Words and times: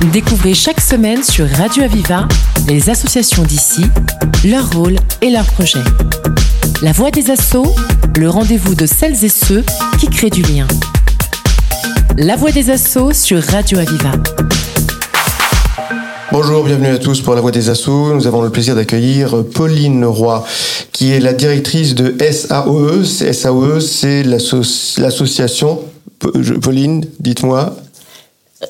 Découvrez 0.00 0.54
chaque 0.54 0.80
semaine 0.80 1.22
sur 1.22 1.48
Radio 1.48 1.82
Aviva 1.82 2.28
les 2.68 2.90
associations 2.90 3.42
d'ici, 3.42 3.82
leur 4.44 4.70
rôle 4.72 4.96
et 5.22 5.30
leurs 5.30 5.46
projets. 5.46 5.82
La 6.82 6.92
voix 6.92 7.10
des 7.10 7.30
assauts, 7.30 7.74
le 8.18 8.28
rendez-vous 8.28 8.74
de 8.74 8.86
celles 8.86 9.24
et 9.24 9.28
ceux 9.28 9.64
qui 9.98 10.08
créent 10.08 10.30
du 10.30 10.42
lien. 10.42 10.66
La 12.16 12.36
voix 12.36 12.52
des 12.52 12.70
assauts 12.70 13.12
sur 13.12 13.42
Radio 13.42 13.78
Aviva. 13.78 14.12
Bonjour, 16.32 16.64
bienvenue 16.64 16.88
à 16.88 16.98
tous 16.98 17.22
pour 17.22 17.34
la 17.34 17.40
Voix 17.40 17.50
des 17.50 17.70
Assauts. 17.70 18.12
Nous 18.14 18.26
avons 18.26 18.42
le 18.42 18.50
plaisir 18.50 18.74
d'accueillir 18.74 19.44
Pauline 19.54 20.04
Roy, 20.04 20.44
qui 20.92 21.12
est 21.12 21.20
la 21.20 21.32
directrice 21.32 21.94
de 21.94 22.14
SAOE. 22.20 23.04
SAOE, 23.04 23.80
c'est 23.80 24.22
l'association. 24.22 25.80
Pauline, 26.60 27.04
dites-moi. 27.20 27.76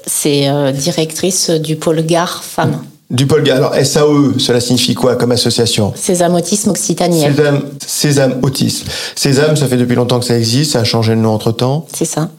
C'est 0.07 0.49
euh, 0.49 0.73
directrice 0.73 1.51
du 1.51 1.77
pôle 1.77 2.03
gare 2.03 2.43
femmes. 2.43 2.83
Du 3.09 3.27
pôle 3.27 3.45
gare. 3.45 3.59
Alors 3.59 3.75
SAOE, 3.75 4.35
cela 4.39 4.61
signifie 4.61 4.95
quoi 4.95 5.15
comme 5.15 5.31
association? 5.31 5.93
Sésame 5.95 6.35
Autisme 6.35 6.71
Occitanie. 6.71 7.21
Sésame, 7.23 7.63
Sésame 7.87 8.39
Autisme. 8.43 8.87
Sésame, 9.15 9.57
ça 9.57 9.69
fait 9.69 9.77
depuis 9.77 9.95
longtemps 9.95 10.19
que 10.19 10.25
ça 10.25 10.37
existe, 10.37 10.73
ça 10.73 10.81
a 10.81 10.85
changé 10.85 11.15
de 11.15 11.21
nom 11.21 11.31
entre-temps. 11.31 11.87
C'est 11.95 12.05
ça. 12.05 12.31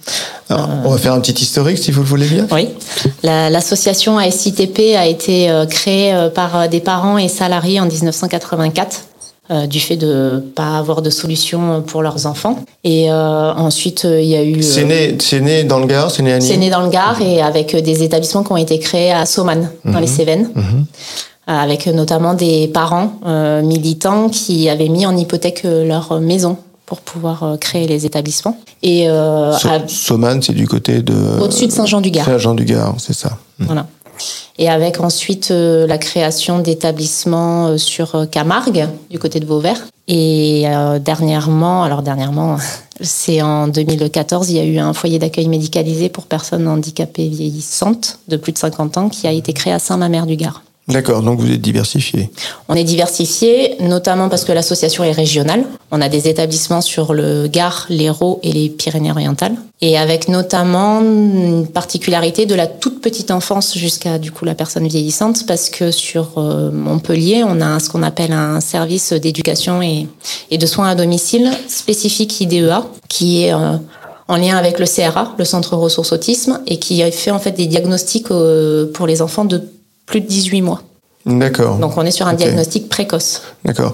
Alors, 0.49 0.69
On 0.83 0.91
va 0.91 0.97
faire 0.97 1.13
un 1.13 1.21
petit 1.21 1.41
historique 1.41 1.77
si 1.77 1.91
vous 1.91 2.01
le 2.01 2.07
voulez 2.07 2.27
bien. 2.27 2.47
Oui. 2.51 2.67
L'association 3.23 4.17
ASITP 4.17 4.95
a 4.97 5.07
été 5.07 5.49
euh, 5.49 5.65
créée 5.65 6.13
euh, 6.13 6.29
par 6.29 6.67
des 6.67 6.81
parents 6.81 7.17
et 7.17 7.29
salariés 7.29 7.79
en 7.79 7.85
1984 7.85 9.06
euh, 9.49 9.65
du 9.65 9.79
fait 9.79 9.95
de 9.95 10.43
pas 10.55 10.77
avoir 10.77 11.01
de 11.01 11.09
solution 11.09 11.81
pour 11.81 12.01
leurs 12.01 12.25
enfants. 12.25 12.59
Et 12.83 13.09
euh, 13.09 13.53
ensuite, 13.53 14.03
euh, 14.03 14.21
il 14.21 14.27
y 14.27 14.35
a 14.35 14.43
eu. 14.43 14.61
C'est 14.61 14.83
né, 14.83 15.15
c'est 15.19 15.39
né 15.39 15.63
dans 15.63 15.79
le 15.79 15.85
Gard, 15.85 16.11
c'est 16.11 16.21
né 16.21 16.33
à 16.33 16.39
Nîmes. 16.39 16.47
C'est 16.49 16.57
né 16.57 16.69
dans 16.69 16.81
le 16.81 16.89
Gard 16.89 17.21
et 17.21 17.41
avec 17.41 17.73
des 17.73 18.03
établissements 18.03 18.43
qui 18.43 18.51
ont 18.51 18.57
été 18.57 18.77
créés 18.79 19.13
à 19.13 19.25
Sauman, 19.25 19.69
dans 19.85 19.99
les 19.99 20.07
Cévennes. 20.07 20.49
Avec 21.49 21.87
notamment 21.87 22.33
des 22.33 22.67
parents 22.67 23.13
militants 23.63 24.27
qui 24.27 24.67
avaient 24.67 24.89
mis 24.89 25.05
en 25.05 25.15
hypothèque 25.15 25.63
leur 25.63 26.19
maison 26.19 26.57
pour 26.85 26.99
pouvoir 26.99 27.55
créer 27.61 27.87
les 27.87 28.05
établissements. 28.05 28.57
Et 28.83 29.09
euh, 29.09 29.53
Sauman, 29.87 30.41
c'est 30.41 30.53
du 30.53 30.67
côté 30.67 31.01
de. 31.01 31.39
Au-dessus 31.41 31.67
de 31.67 31.71
Saint-Jean-du-Gard. 31.71 32.25
Saint-Jean-du-Gard, 32.25 32.95
c'est 32.97 33.15
ça. 33.15 33.37
Voilà 33.59 33.85
et 34.57 34.69
avec 34.69 34.99
ensuite 34.99 35.51
euh, 35.51 35.87
la 35.87 35.97
création 35.97 36.59
d'établissements 36.59 37.67
euh, 37.67 37.77
sur 37.77 38.15
euh, 38.15 38.25
Camargue, 38.25 38.87
du 39.09 39.19
côté 39.19 39.39
de 39.39 39.45
Vauvert. 39.45 39.87
Et 40.09 40.63
dernièrement, 41.01 41.83
alors 41.83 42.01
dernièrement, 42.01 42.57
c'est 43.01 43.41
en 43.41 43.67
2014, 43.67 44.49
il 44.49 44.55
y 44.55 44.59
a 44.59 44.63
eu 44.63 44.77
un 44.77 44.93
foyer 44.93 45.19
d'accueil 45.19 45.49
médicalisé 45.49 46.07
pour 46.07 46.27
personnes 46.27 46.65
handicapées 46.67 47.27
vieillissantes 47.27 48.19
de 48.29 48.37
plus 48.37 48.53
de 48.53 48.57
50 48.57 48.97
ans 48.97 49.09
qui 49.09 49.27
a 49.27 49.31
été 49.33 49.51
créé 49.51 49.73
à 49.73 49.79
Saint-Mamère-du-Gard. 49.79 50.63
D'accord, 50.87 51.21
donc 51.21 51.41
vous 51.41 51.51
êtes 51.51 51.59
diversifié. 51.59 52.29
On 52.69 52.75
est 52.75 52.85
diversifié, 52.85 53.75
notamment 53.81 54.29
parce 54.29 54.45
que 54.45 54.53
l'association 54.53 55.03
est 55.03 55.11
régionale. 55.11 55.65
On 55.91 55.99
a 55.99 56.07
des 56.07 56.29
établissements 56.29 56.79
sur 56.79 57.13
le 57.13 57.47
Gard, 57.47 57.87
l'Hérault 57.89 58.39
et 58.41 58.53
les 58.53 58.69
Pyrénées-Orientales. 58.69 59.57
Et 59.81 59.97
avec 59.97 60.29
notamment 60.29 61.01
une 61.01 61.67
particularité 61.67 62.45
de 62.45 62.55
la 62.55 62.67
toute 62.67 63.01
petite 63.01 63.31
enfance 63.31 63.77
jusqu'à 63.77 64.17
du 64.17 64.31
coup 64.31 64.45
la 64.45 64.55
personne 64.55 64.87
vieillissante, 64.87 65.45
parce 65.45 65.69
que 65.69 65.91
sur 65.91 66.37
euh, 66.37 66.71
Montpellier, 66.71 67.43
on 67.45 67.59
a 67.59 67.81
ce 67.81 67.89
qu'on 67.89 68.01
appelle 68.01 68.31
un 68.31 68.61
service 68.61 69.11
d'éducation 69.11 69.81
et, 69.81 70.07
de 70.49 70.65
soins 70.65 70.87
à 70.87 70.95
domicile 70.95 71.51
spécifique 71.67 72.39
IDEA, 72.39 72.85
qui 73.09 73.43
est 73.43 73.53
euh, 73.53 73.75
en 74.29 74.37
lien 74.37 74.55
avec 74.55 74.79
le 74.79 74.85
CRA, 74.85 75.33
le 75.37 75.43
Centre 75.43 75.75
Ressources 75.75 76.13
Autisme, 76.13 76.61
et 76.65 76.79
qui 76.79 77.01
fait 77.11 77.31
en 77.31 77.39
fait 77.39 77.51
des 77.51 77.65
diagnostics 77.65 78.31
euh, 78.31 78.89
pour 78.93 79.05
les 79.05 79.21
enfants 79.21 79.45
de 79.45 79.61
plus 80.07 80.21
de 80.21 80.27
18 80.27 80.61
mois. 80.63 80.81
D'accord. 81.27 81.77
Donc 81.77 81.97
on 81.97 82.05
est 82.05 82.11
sur 82.11 82.25
un 82.25 82.33
diagnostic 82.33 82.87
précoce. 82.87 83.41
D'accord. 83.65 83.93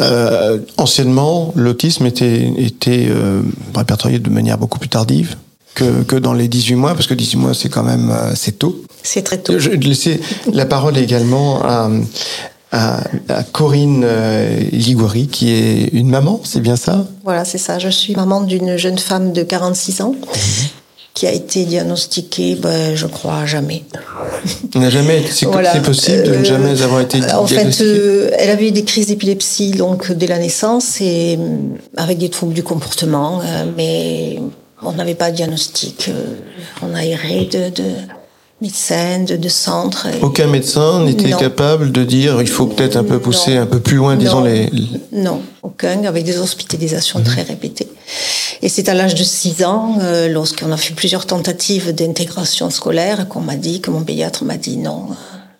Euh, 0.00 0.58
anciennement, 0.78 1.52
l'autisme 1.54 2.06
était, 2.06 2.50
était 2.56 3.06
euh, 3.10 3.42
répertorié 3.74 4.18
de 4.18 4.30
manière 4.30 4.56
beaucoup 4.56 4.78
plus 4.78 4.88
tardive 4.88 5.36
que, 5.74 6.02
que 6.02 6.16
dans 6.16 6.32
les 6.32 6.48
18 6.48 6.74
mois, 6.76 6.94
parce 6.94 7.06
que 7.06 7.14
18 7.14 7.36
mois 7.38 7.54
c'est 7.54 7.68
quand 7.68 7.82
même 7.82 8.10
euh, 8.10 8.32
c'est 8.34 8.58
tôt. 8.58 8.82
C'est 9.02 9.22
très 9.22 9.38
tôt. 9.38 9.58
Je 9.58 9.70
vais 9.70 9.76
laisser 9.76 10.20
la 10.50 10.64
parole 10.64 10.96
également 10.96 11.62
à, 11.62 11.90
à, 12.72 13.00
à 13.28 13.42
Corinne 13.42 14.06
Liguori, 14.72 15.26
qui 15.26 15.50
est 15.52 15.88
une 15.92 16.08
maman, 16.08 16.40
c'est 16.42 16.60
bien 16.60 16.76
ça? 16.76 17.06
Voilà, 17.24 17.44
c'est 17.44 17.58
ça. 17.58 17.78
Je 17.78 17.90
suis 17.90 18.14
maman 18.14 18.40
d'une 18.40 18.78
jeune 18.78 18.98
femme 18.98 19.32
de 19.32 19.42
46 19.42 20.00
ans. 20.00 20.14
Qui 21.14 21.26
a 21.26 21.32
été 21.32 21.64
diagnostiquée, 21.66 22.54
ben, 22.54 22.96
je 22.96 23.06
crois, 23.06 23.44
jamais. 23.44 23.84
N'a 24.74 24.88
jamais 24.88 25.22
C'est 25.30 25.44
voilà. 25.44 25.78
possible 25.80 26.22
de 26.22 26.34
ne 26.36 26.44
jamais 26.44 26.80
avoir 26.82 27.00
été 27.02 27.18
diagnostiquée 27.18 27.60
En 27.60 27.70
fait, 27.70 27.84
euh, 27.84 28.30
elle 28.38 28.50
avait 28.50 28.68
eu 28.68 28.72
des 28.72 28.84
crises 28.84 29.08
d'épilepsie 29.08 29.72
donc 29.72 30.10
dès 30.10 30.26
la 30.26 30.38
naissance 30.38 31.00
et 31.02 31.38
euh, 31.38 31.58
avec 31.98 32.16
des 32.16 32.30
troubles 32.30 32.54
du 32.54 32.62
comportement, 32.62 33.40
euh, 33.40 33.64
mais 33.76 34.38
on 34.82 34.92
n'avait 34.92 35.14
pas 35.14 35.30
de 35.30 35.36
diagnostic. 35.36 36.10
on 36.82 36.94
a 36.94 37.04
erré 37.04 37.44
de, 37.44 37.68
de 37.68 37.90
médecins, 38.62 39.18
de, 39.18 39.36
de 39.36 39.48
centres. 39.48 40.06
Aucun 40.22 40.46
médecin 40.46 41.04
n'était 41.04 41.32
capable 41.32 41.92
de 41.92 42.04
dire 42.04 42.40
il 42.40 42.48
faut 42.48 42.66
peut-être 42.66 42.96
un 42.96 43.04
peu 43.04 43.18
pousser 43.18 43.56
un 43.56 43.66
peu 43.66 43.80
plus 43.80 43.96
loin, 43.96 44.16
disons 44.16 44.42
les. 44.42 44.70
Non, 45.12 45.42
aucun, 45.62 46.04
avec 46.04 46.24
des 46.24 46.38
hospitalisations 46.38 47.18
mmh. 47.18 47.24
très 47.24 47.42
répétées. 47.42 47.88
Et 48.62 48.68
c'est 48.68 48.88
à 48.88 48.94
l'âge 48.94 49.16
de 49.16 49.24
6 49.24 49.64
ans, 49.64 49.98
euh, 50.00 50.28
lorsqu'on 50.28 50.70
a 50.70 50.76
fait 50.76 50.94
plusieurs 50.94 51.26
tentatives 51.26 51.92
d'intégration 51.92 52.70
scolaire, 52.70 53.28
qu'on 53.28 53.40
m'a 53.40 53.56
dit, 53.56 53.80
que 53.80 53.90
mon 53.90 54.02
pédiatre 54.02 54.44
m'a 54.44 54.56
dit 54.56 54.76
non, 54.76 55.08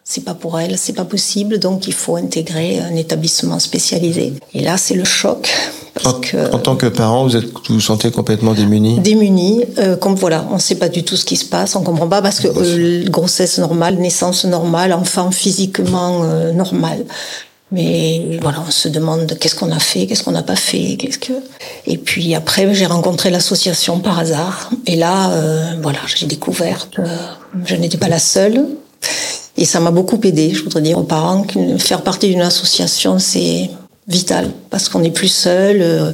c'est 0.05 0.25
pas 0.25 0.34
pour 0.34 0.61
elle, 0.61 0.79
c'est 0.79 0.93
pas 0.93 1.05
possible, 1.05 1.59
donc 1.59 1.89
il 1.89 1.95
faut 1.95 2.17
intégrer 2.17 2.81
un 2.81 2.95
établissement 2.95 3.59
spécialisé. 3.59 4.34
Et 4.55 4.63
là, 4.63 4.77
c'est 4.77 4.95
le 4.95 5.05
choc. 5.05 5.53
En, 6.05 6.13
que, 6.15 6.55
en 6.55 6.59
tant 6.59 6.77
que 6.77 6.87
parent, 6.87 7.25
vous 7.25 7.37
êtes, 7.37 7.45
vous, 7.45 7.75
vous 7.75 7.81
sentez 7.81 8.11
complètement 8.11 8.55
démuni 8.55 8.99
Démuni, 9.01 9.65
euh, 9.79 9.97
comme 9.97 10.15
voilà, 10.15 10.47
on 10.51 10.55
ne 10.55 10.61
sait 10.61 10.77
pas 10.77 10.89
du 10.89 11.05
tout 11.05 11.17
ce 11.17 11.25
qui 11.25 11.37
se 11.37 11.45
passe, 11.45 11.77
on 11.77 11.83
comprend 11.83 12.09
pas 12.09 12.23
parce 12.23 12.41
que 12.41 12.49
euh, 12.49 13.05
grossesse 13.09 13.59
normale, 13.59 13.97
naissance 13.97 14.45
normale, 14.45 14.93
enfant 14.93 15.31
physiquement 15.31 16.23
euh, 16.25 16.53
normal. 16.53 17.05
Mais 17.73 18.39
voilà, 18.43 18.63
on 18.69 18.71
se 18.71 18.89
demande 18.89 19.35
qu'est-ce 19.41 19.55
qu'on 19.55 19.73
a 19.73 19.79
fait, 19.79 20.07
qu'est-ce 20.07 20.23
qu'on 20.23 20.33
n'a 20.33 20.43
pas 20.43 20.57
fait, 20.57 20.97
qu'est-ce 20.99 21.19
que. 21.19 21.33
Et 21.87 21.97
puis 21.97 22.34
après, 22.34 22.73
j'ai 22.75 22.84
rencontré 22.84 23.31
l'association 23.31 23.99
par 23.99 24.19
hasard. 24.19 24.71
Et 24.87 24.95
là, 24.95 25.31
euh, 25.31 25.73
voilà, 25.83 25.99
j'ai 26.07 26.27
découvert 26.27 26.91
que 26.91 27.01
je 27.65 27.75
n'étais 27.75 27.97
pas 27.97 28.09
la 28.09 28.19
seule. 28.19 28.67
Et 29.57 29.65
ça 29.65 29.81
m'a 29.81 29.91
beaucoup 29.91 30.21
aidé. 30.23 30.51
Je 30.53 30.63
voudrais 30.63 30.83
dire 30.83 30.99
aux 30.99 31.05
parents 31.05 31.45
que 31.45 31.79
faire 31.79 32.03
partie 32.03 32.29
d'une 32.29 32.43
association, 32.43 33.19
c'est 33.19 33.71
vital 34.12 34.50
parce 34.71 34.89
qu'on 34.89 35.00
n'est 35.00 35.11
plus 35.11 35.28
seul. 35.28 35.78
Euh, 35.81 36.12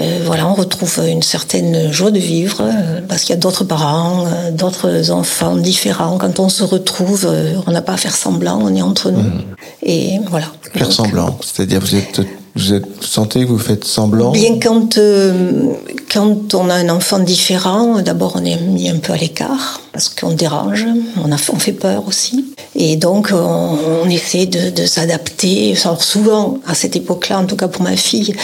euh, 0.00 0.20
voilà, 0.24 0.46
on 0.46 0.54
retrouve 0.54 1.00
une 1.08 1.22
certaine 1.22 1.92
joie 1.92 2.12
de 2.12 2.20
vivre 2.20 2.58
euh, 2.60 3.00
parce 3.08 3.22
qu'il 3.22 3.30
y 3.34 3.38
a 3.38 3.40
d'autres 3.40 3.64
parents, 3.64 4.26
euh, 4.26 4.52
d'autres 4.52 5.10
enfants 5.10 5.56
différents. 5.56 6.18
Quand 6.18 6.38
on 6.38 6.48
se 6.48 6.62
retrouve, 6.62 7.28
on 7.66 7.70
n'a 7.72 7.82
pas 7.82 7.94
à 7.94 7.96
faire 7.96 8.14
semblant, 8.14 8.60
on 8.62 8.74
est 8.76 8.82
entre 8.82 9.10
nous. 9.10 9.22
Mmh. 9.22 9.56
Et 9.82 10.20
voilà. 10.28 10.46
Faire 10.72 10.92
semblant, 10.92 11.36
c'est-à-dire 11.40 11.80
vous 11.80 11.96
êtes 11.96 12.20
vous, 12.54 12.80
sentez 13.00 13.40
que 13.40 13.50
vous 13.50 13.58
faites 13.58 13.84
semblant 13.84 14.32
Bien 14.32 14.58
quand 14.58 14.98
euh, 14.98 15.72
quand 16.12 16.54
on 16.54 16.70
a 16.70 16.74
un 16.74 16.88
enfant 16.88 17.18
différent, 17.18 18.00
d'abord 18.00 18.34
on 18.36 18.44
est 18.44 18.56
mis 18.60 18.88
un 18.88 18.98
peu 18.98 19.12
à 19.12 19.16
l'écart 19.16 19.80
parce 19.92 20.08
qu'on 20.08 20.32
dérange, 20.32 20.86
on 21.16 21.58
fait 21.58 21.72
peur 21.72 22.06
aussi, 22.06 22.54
et 22.74 22.96
donc 22.96 23.32
on, 23.32 24.08
essaie 24.08 24.46
de, 24.46 24.86
s'adapter. 24.86 25.74
Souvent 26.00 26.58
à 26.66 26.74
cette 26.74 26.96
époque-là, 26.96 27.40
en 27.40 27.46
tout 27.46 27.56
cas 27.56 27.68
pour 27.68 27.82
ma 27.82 27.96
fille, 27.96 28.34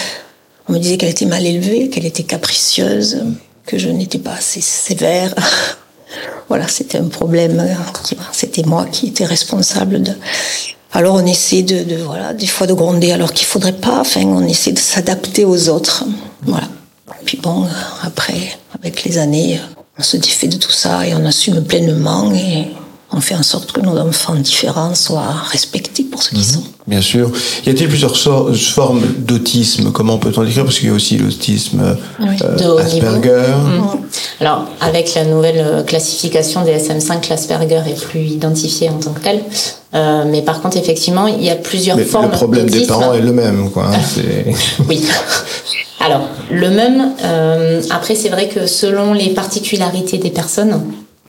on 0.68 0.72
me 0.72 0.78
disait 0.78 0.96
qu'elle 0.96 1.10
était 1.10 1.26
mal 1.26 1.46
élevée, 1.46 1.88
qu'elle 1.88 2.06
était 2.06 2.22
capricieuse, 2.22 3.22
que 3.66 3.78
je 3.78 3.88
n'étais 3.88 4.18
pas 4.18 4.34
assez 4.34 4.60
sévère. 4.60 5.34
voilà, 6.48 6.68
c'était 6.68 6.98
un 6.98 7.08
problème. 7.08 7.64
C'était 8.32 8.62
moi 8.62 8.86
qui 8.90 9.08
étais 9.08 9.24
responsable 9.24 10.02
de. 10.02 10.12
Alors 10.96 11.16
on 11.16 11.26
essaie 11.26 11.62
de, 11.62 11.82
de 11.82 11.96
voilà, 11.96 12.32
des 12.32 12.46
fois 12.46 12.68
de 12.68 12.72
gronder 12.72 13.10
alors 13.10 13.32
qu'il 13.32 13.46
faudrait 13.46 13.72
pas. 13.72 13.98
Enfin, 14.00 14.22
on 14.22 14.46
essaie 14.46 14.70
de 14.70 14.78
s'adapter 14.78 15.44
aux 15.44 15.68
autres. 15.68 16.04
Voilà. 16.42 16.68
Puis 17.24 17.38
bon, 17.42 17.66
après, 18.02 18.56
avec 18.78 19.02
les 19.02 19.18
années, 19.18 19.60
on 19.98 20.02
se 20.02 20.16
défait 20.16 20.46
de 20.46 20.56
tout 20.56 20.70
ça 20.70 21.04
et 21.06 21.12
on 21.14 21.24
assume 21.26 21.64
pleinement 21.64 22.32
et 22.32 22.68
on 23.14 23.20
fait 23.20 23.34
en 23.34 23.42
sorte 23.42 23.72
que 23.72 23.80
nos 23.80 23.98
enfants 23.98 24.34
différents 24.34 24.94
soient 24.94 25.32
respectés 25.50 26.04
pour 26.04 26.22
ce 26.22 26.30
qu'ils 26.30 26.40
mmh. 26.40 26.42
sont. 26.42 26.62
Bien 26.86 27.00
sûr. 27.00 27.30
Y 27.64 27.70
a-t-il 27.70 27.88
plusieurs 27.88 28.16
formes 28.16 29.02
d'autisme? 29.18 29.90
Comment 29.92 30.18
peut-on 30.18 30.44
décrire 30.44 30.64
Parce 30.64 30.78
qu'il 30.78 30.88
y 30.88 30.92
a 30.92 30.94
aussi 30.94 31.16
l'autisme 31.16 31.96
oui. 32.20 32.36
euh, 32.42 32.78
Asperger. 32.78 33.54
Mmh. 33.56 34.40
Alors, 34.40 34.66
avec 34.80 35.14
la 35.14 35.24
nouvelle 35.24 35.64
euh, 35.64 35.82
classification 35.82 36.62
des 36.64 36.76
SM5, 36.76 37.28
l'Asperger 37.30 37.82
est 37.86 38.04
plus 38.04 38.20
identifié 38.20 38.90
en 38.90 38.98
tant 38.98 39.12
que 39.12 39.20
tel. 39.20 39.40
Euh, 39.94 40.24
mais 40.26 40.42
par 40.42 40.60
contre, 40.60 40.76
effectivement, 40.76 41.26
il 41.26 41.42
y 41.42 41.50
a 41.50 41.56
plusieurs 41.56 41.96
mais 41.96 42.04
formes. 42.04 42.26
Le 42.26 42.32
problème 42.32 42.68
des 42.68 42.86
parents 42.86 43.14
est 43.14 43.20
le 43.20 43.32
même, 43.32 43.70
quoi. 43.70 43.86
Hein, 43.86 44.20
oui. 44.88 45.02
Alors, 46.00 46.28
le 46.50 46.68
même. 46.68 47.12
Euh, 47.24 47.80
après, 47.90 48.14
c'est 48.14 48.28
vrai 48.28 48.48
que 48.48 48.66
selon 48.66 49.14
les 49.14 49.30
particularités 49.30 50.18
des 50.18 50.30
personnes, 50.30 50.82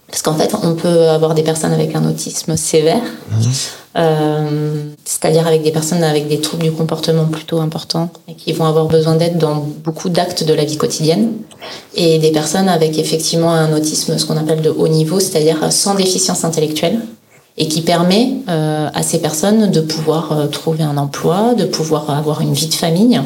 Parce 0.10 0.22
qu'en 0.22 0.36
fait, 0.36 0.52
on 0.64 0.76
peut 0.76 1.10
avoir 1.10 1.34
des 1.34 1.44
personnes 1.44 1.74
avec 1.74 1.96
un 1.96 2.08
autisme 2.08 2.56
sévère, 2.56 3.02
Mhm. 3.32 3.52
euh, 3.98 4.84
c'est-à-dire 5.04 5.48
avec 5.48 5.64
des 5.64 5.72
personnes 5.72 6.04
avec 6.04 6.28
des 6.28 6.40
troubles 6.40 6.64
du 6.64 6.72
comportement 6.72 7.26
plutôt 7.26 7.60
importants 7.60 8.10
et 8.28 8.36
qui 8.36 8.54
vont 8.54 8.66
avoir 8.66 8.86
besoin 8.86 9.16
d'aide 9.16 9.38
dans 9.38 9.66
beaucoup 9.84 10.10
d'actes 10.10 10.44
de 10.44 10.54
la 10.54 10.64
vie 10.64 10.78
quotidienne, 10.78 11.32
et 11.96 12.20
des 12.20 12.32
personnes 12.32 12.70
avec 12.70 12.98
effectivement 13.00 13.52
un 13.52 13.76
autisme, 13.76 14.18
ce 14.18 14.26
qu'on 14.26 14.38
appelle 14.38 14.62
de 14.62 14.70
haut 14.70 14.88
niveau, 14.88 15.20
c'est-à-dire 15.20 15.72
sans 15.72 15.96
déficience 15.96 16.44
intellectuelle, 16.46 17.00
et 17.58 17.68
qui 17.68 17.82
permet 17.82 18.34
euh, 18.50 18.90
à 18.94 19.02
ces 19.02 19.20
personnes 19.20 19.72
de 19.72 19.82
pouvoir 19.82 20.32
euh, 20.34 20.48
trouver 20.48 20.84
un 20.84 20.98
emploi, 20.98 21.54
de 21.56 21.66
pouvoir 21.66 22.10
avoir 22.10 22.42
une 22.42 22.54
vie 22.54 22.68
de 22.68 22.74
famille. 22.74 23.20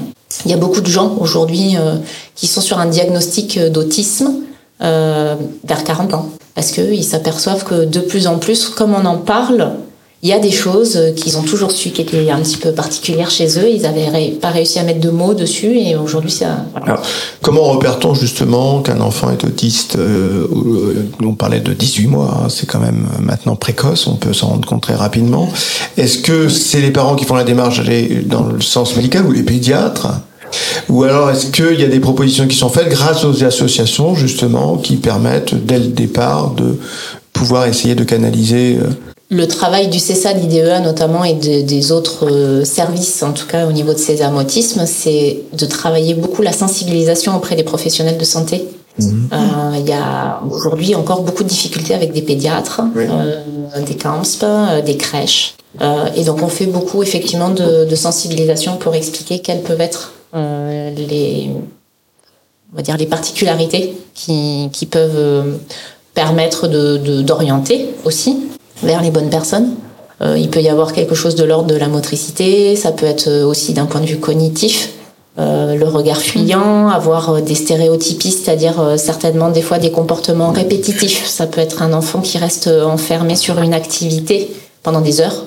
Il 0.46 0.52
y 0.52 0.54
a 0.54 0.58
beaucoup 0.58 0.82
de 0.82 0.88
gens 0.88 1.18
aujourd'hui 1.20 1.76
euh, 1.76 1.96
qui 2.36 2.46
sont 2.48 2.62
sur 2.62 2.80
un 2.80 2.86
diagnostic 2.86 3.60
d'autisme 3.60 4.32
euh, 4.82 5.36
vers 5.66 5.84
40 5.84 6.14
ans, 6.14 6.30
parce 6.60 6.74
qu'ils 6.74 7.06
s'aperçoivent 7.06 7.64
que 7.64 7.86
de 7.86 8.02
plus 8.02 8.28
en 8.28 8.38
plus, 8.38 8.68
comme 8.68 8.94
on 8.94 9.06
en 9.06 9.16
parle, 9.16 9.72
il 10.22 10.28
y 10.28 10.34
a 10.34 10.40
des 10.40 10.52
choses 10.52 11.00
qu'ils 11.16 11.38
ont 11.38 11.42
toujours 11.42 11.72
su 11.72 11.92
qui 11.92 12.02
étaient 12.02 12.30
un 12.30 12.42
petit 12.42 12.58
peu 12.58 12.74
particulières 12.74 13.30
chez 13.30 13.58
eux. 13.60 13.70
Ils 13.70 13.84
n'avaient 13.84 14.32
pas 14.42 14.50
réussi 14.50 14.78
à 14.78 14.84
mettre 14.84 15.00
de 15.00 15.10
mots 15.10 15.34
dessus, 15.34 15.80
et 15.80 15.96
aujourd'hui, 15.96 16.32
ça. 16.32 16.66
Alors, 16.84 17.02
comment 17.42 17.64
repère-t-on 17.64 18.14
justement 18.14 18.82
qu'un 18.82 19.00
enfant 19.00 19.32
est 19.32 19.42
autiste 19.46 19.96
euh, 19.96 20.50
euh, 20.52 21.10
On 21.24 21.34
parlait 21.34 21.62
de 21.62 21.72
18 21.72 22.08
mois, 22.08 22.42
hein, 22.44 22.48
c'est 22.50 22.66
quand 22.66 22.82
même 22.82 23.08
maintenant 23.22 23.56
précoce, 23.56 24.06
on 24.08 24.16
peut 24.16 24.34
s'en 24.34 24.48
rendre 24.48 24.68
compte 24.68 24.82
très 24.82 24.96
rapidement. 24.96 25.48
Est-ce 25.96 26.18
que 26.18 26.50
c'est 26.50 26.82
les 26.82 26.92
parents 26.92 27.16
qui 27.16 27.24
font 27.24 27.36
la 27.36 27.46
démarche 27.46 27.82
dans 28.26 28.48
le 28.48 28.60
sens 28.60 28.98
médical 28.98 29.26
ou 29.26 29.32
les 29.32 29.44
pédiatres 29.44 30.10
ou 30.90 31.04
alors 31.04 31.30
est-ce 31.32 31.48
qu'il 31.48 31.80
y 31.80 31.84
a 31.84 31.88
des 31.88 32.00
propositions 32.00 32.48
qui 32.48 32.56
sont 32.58 32.70
faites 32.70 32.90
grâce 32.90 33.24
aux 33.26 33.44
associations 33.44 34.16
justement 34.16 34.78
qui 34.78 34.96
permettent 34.98 35.54
dès 35.66 35.80
le 35.80 35.88
départ 35.88 36.52
de 36.52 36.78
pouvoir 37.34 37.66
essayer 37.68 37.96
de 37.96 38.04
canaliser 38.04 38.78
euh, 38.82 38.88
Le 39.30 39.48
travail 39.48 39.88
du 39.90 40.00
CESA, 40.00 40.34
de 40.34 40.40
l'IDEA 40.40 40.80
notamment 40.80 41.24
et 41.24 41.34
de- 41.36 41.62
des 41.62 41.92
autres 41.92 42.28
euh, 42.30 42.66
services, 42.66 43.22
en 43.24 43.32
tout 43.34 43.46
cas 43.48 43.68
au 43.68 43.72
niveau 43.72 43.94
de 43.94 43.98
Sésame 44.00 44.38
Autisme, 44.38 44.84
c'est 44.86 45.38
de 45.58 45.66
travailler 45.66 46.14
beaucoup 46.16 46.42
la 46.42 46.52
sensibilisation 46.54 47.36
auprès 47.36 47.56
des 47.56 47.64
professionnels 47.64 48.18
de 48.18 48.26
santé. 48.26 48.66
Euh, 49.02 49.78
Il 49.78 49.88
y 49.88 49.94
a 49.94 50.42
aujourd'hui 50.52 50.94
encore 50.96 51.22
beaucoup 51.22 51.44
de 51.44 51.48
difficultés 51.50 51.94
avec 51.94 52.12
des 52.12 52.22
pédiatres, 52.22 52.82
euh, 52.98 53.82
des 53.88 53.94
CAMSP, 53.96 54.44
des 54.86 54.98
crèches. 54.98 55.54
Et 56.18 56.24
donc 56.24 56.42
on 56.42 56.48
fait 56.50 56.66
beaucoup 56.66 57.02
effectivement 57.04 57.50
de, 57.50 57.86
de 57.86 57.96
sensibilisation 57.96 58.76
pour 58.78 58.96
expliquer 58.96 59.40
quelles 59.40 59.62
peuvent 59.62 59.80
être 59.80 60.12
les, 60.34 61.50
on 62.74 62.76
va 62.76 62.82
dire 62.82 62.98
les 62.98 63.06
particularités 63.08 63.94
qui, 64.14 64.70
qui 64.72 64.86
peuvent 64.86 65.16
euh, 65.16 65.44
permettre 66.14 66.68
de 66.68 66.98
de- 66.98 67.22
d'orienter 67.22 67.90
aussi 68.06 68.38
vers 68.84 69.02
les 69.02 69.12
bonnes 69.12 69.30
personnes. 69.30 69.72
Euh, 70.22 70.38
il 70.38 70.50
peut 70.50 70.62
y 70.62 70.70
avoir 70.70 70.92
quelque 70.94 71.16
chose 71.16 71.36
de 71.36 71.44
l'ordre 71.46 71.68
de 71.68 71.76
la 71.76 71.88
motricité, 71.88 72.76
ça 72.76 72.92
peut 72.92 73.06
être 73.06 73.28
euh, 73.30 73.46
aussi 73.46 73.74
d'un 73.74 73.86
point 73.86 74.02
de 74.02 74.06
vue 74.06 74.20
cognitif, 74.20 74.92
euh, 75.38 75.76
le 75.76 75.86
regard 75.88 76.18
fuyant, 76.20 76.90
avoir 76.90 77.30
euh, 77.30 77.42
des 77.42 77.56
stéréotypies, 77.56 78.32
c'est-à-dire 78.32 78.80
euh, 78.82 78.98
certainement 78.98 79.50
des 79.50 79.62
fois 79.62 79.80
des 79.80 79.92
comportements 79.92 80.52
répétitifs. 80.52 81.26
Ça 81.26 81.48
peut 81.48 81.62
être 81.62 81.82
un 81.82 81.94
enfant 81.94 82.20
qui 82.20 82.38
reste 82.38 82.68
euh, 82.68 82.84
enfermé 82.86 83.38
sur 83.38 83.60
une 83.60 83.74
activité 83.74 84.52
pendant 84.84 85.02
des 85.02 85.22
heures, 85.22 85.46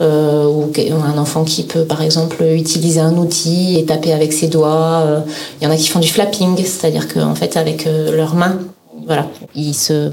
euh, 0.00 0.46
ou 0.46 0.70
un 1.04 1.18
enfant 1.18 1.44
qui 1.44 1.62
peut 1.62 1.84
par 1.84 2.02
exemple 2.02 2.42
utiliser 2.42 3.00
un 3.00 3.16
outil 3.16 3.78
et 3.78 3.84
taper 3.84 4.12
avec 4.12 4.32
ses 4.32 4.48
doigts. 4.48 5.02
Euh, 5.06 5.20
Il 5.60 5.64
y 5.64 5.66
en 5.66 5.70
a 5.70 5.76
qui 5.76 5.88
font 5.88 6.00
du 6.00 6.08
flapping, 6.08 6.56
c'est-à-dire 6.58 7.12
qu'en 7.12 7.34
fait 7.34 7.56
avec 7.56 7.86
euh, 7.86 8.14
leurs 8.14 8.34
mains, 8.34 8.58
voilà, 9.06 9.26
ils 9.54 9.74
se 9.74 10.10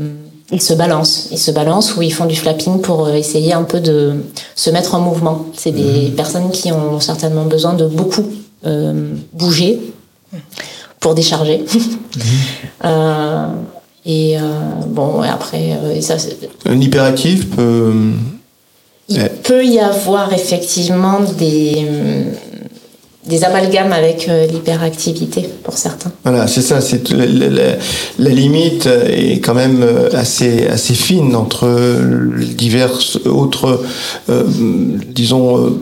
ils 0.52 0.62
se 0.62 0.74
balancent, 0.74 1.30
ils 1.31 1.40
se 1.40 1.52
balancent 1.52 1.96
ou 1.96 2.02
ils 2.04 2.13
font 2.13 2.28
du 2.28 2.36
flapping 2.36 2.80
pour 2.80 3.07
euh, 3.07 3.13
essayer 3.13 3.54
un 3.54 3.63
peu 3.63 3.80
de 3.80 4.24
se 4.56 4.69
mettre 4.69 4.94
en 4.96 5.00
mouvement. 5.00 5.48
C'est 5.56 5.72
des 5.72 6.13
personnes 6.16 6.52
qui 6.52 6.72
ont 6.72 7.00
certainement 7.00 7.46
besoin 7.46 7.74
de 7.74 7.88
beaucoup 7.88 8.25
euh, 8.66 9.16
bouger 9.34 9.80
pour 11.00 11.16
décharger. 11.16 11.66
Euh, 12.84 13.48
et 14.06 14.38
euh, 14.38 14.42
bon, 14.88 15.22
après, 15.22 15.72
euh, 15.74 15.96
et 15.96 16.02
ça, 16.02 16.16
un 16.66 16.80
hyperactif 16.80 17.50
peut 17.50 17.92
il 19.10 19.18
Ouais. 19.19 19.31
peut 19.44 19.66
y 19.66 19.80
avoir 19.80 20.34
effectivement 20.34 21.19
des, 21.38 21.75
hum, 21.88 22.25
des 23.28 23.44
amalgames 23.44 23.92
avec 23.94 24.28
euh, 24.30 24.46
l'hyperactivité 24.48 25.50
pour 25.63 25.78
certains. 25.78 26.12
Voilà, 26.24 26.48
c'est 26.48 26.62
ça. 26.62 26.80
C'est 26.81 27.10
la, 27.12 27.25
la- 27.25 27.50
la- 27.50 27.75
la 28.19 28.30
limite 28.30 28.88
est 28.88 29.40
quand 29.44 29.54
même 29.56 29.81
euh, 29.84 30.10
assez 30.13 30.68
assez 30.68 30.94
fine 30.94 31.36
entre 31.36 31.66
euh, 31.68 32.30
diverses 32.56 33.18
autres, 33.25 33.81
euh, 34.30 34.44
disons. 35.13 35.80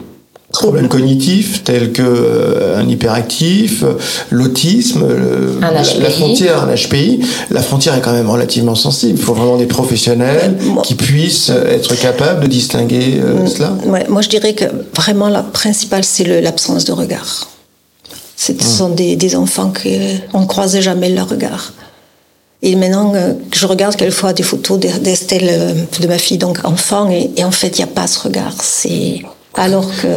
Euh, 0.55 0.59
problèmes 0.59 0.87
cognitifs 0.87 1.63
tels 1.63 1.91
que 1.91 2.01
euh, 2.03 2.77
un 2.79 2.87
hyperactif, 2.87 3.83
euh, 3.83 3.93
l'autisme, 4.29 5.03
euh, 5.09 5.59
la, 5.59 5.71
la 5.71 6.09
frontière, 6.09 6.63
un 6.63 6.73
HPI. 6.75 7.21
La 7.51 7.61
frontière 7.61 7.95
est 7.95 8.01
quand 8.01 8.13
même 8.13 8.29
relativement 8.29 8.75
sensible. 8.75 9.17
Il 9.19 9.23
faut 9.23 9.33
vraiment 9.33 9.57
des 9.57 9.65
professionnels 9.65 10.57
moi- 10.65 10.83
qui 10.83 10.95
puissent 10.95 11.49
être 11.49 11.95
capables 11.99 12.41
de 12.41 12.47
distinguer 12.47 13.19
euh, 13.21 13.45
cela. 13.47 13.73
Ouais, 13.85 14.05
moi, 14.09 14.21
je 14.21 14.29
dirais 14.29 14.53
que 14.53 14.65
vraiment 14.95 15.29
la 15.29 15.43
principale, 15.43 16.03
c'est 16.03 16.41
l'absence 16.41 16.85
de 16.85 16.91
regard. 16.91 17.47
Ce 18.35 18.51
sont 18.59 18.89
des, 18.89 19.15
des 19.15 19.35
enfants 19.35 19.71
qu'on 19.71 20.41
ne 20.41 20.45
croise 20.45 20.77
jamais 20.79 21.09
leur 21.09 21.29
regard. 21.29 21.71
Et 22.61 22.75
maintenant, 22.75 23.13
euh, 23.15 23.33
je 23.53 23.65
regarde 23.65 23.95
quelquefois 23.95 24.33
des 24.33 24.43
photos 24.43 24.79
d'E- 24.79 24.99
d'Estelle, 25.01 25.47
euh, 25.49 25.73
de 25.99 26.07
ma 26.07 26.17
fille, 26.17 26.37
donc 26.37 26.59
enfant, 26.63 27.09
et, 27.09 27.29
et 27.35 27.43
en 27.43 27.51
fait, 27.51 27.77
il 27.77 27.79
n'y 27.79 27.83
a 27.83 27.93
pas 27.93 28.07
ce 28.07 28.19
regard. 28.19 28.53
C'est 28.61 29.21
alors 29.55 29.89
que 30.01 30.07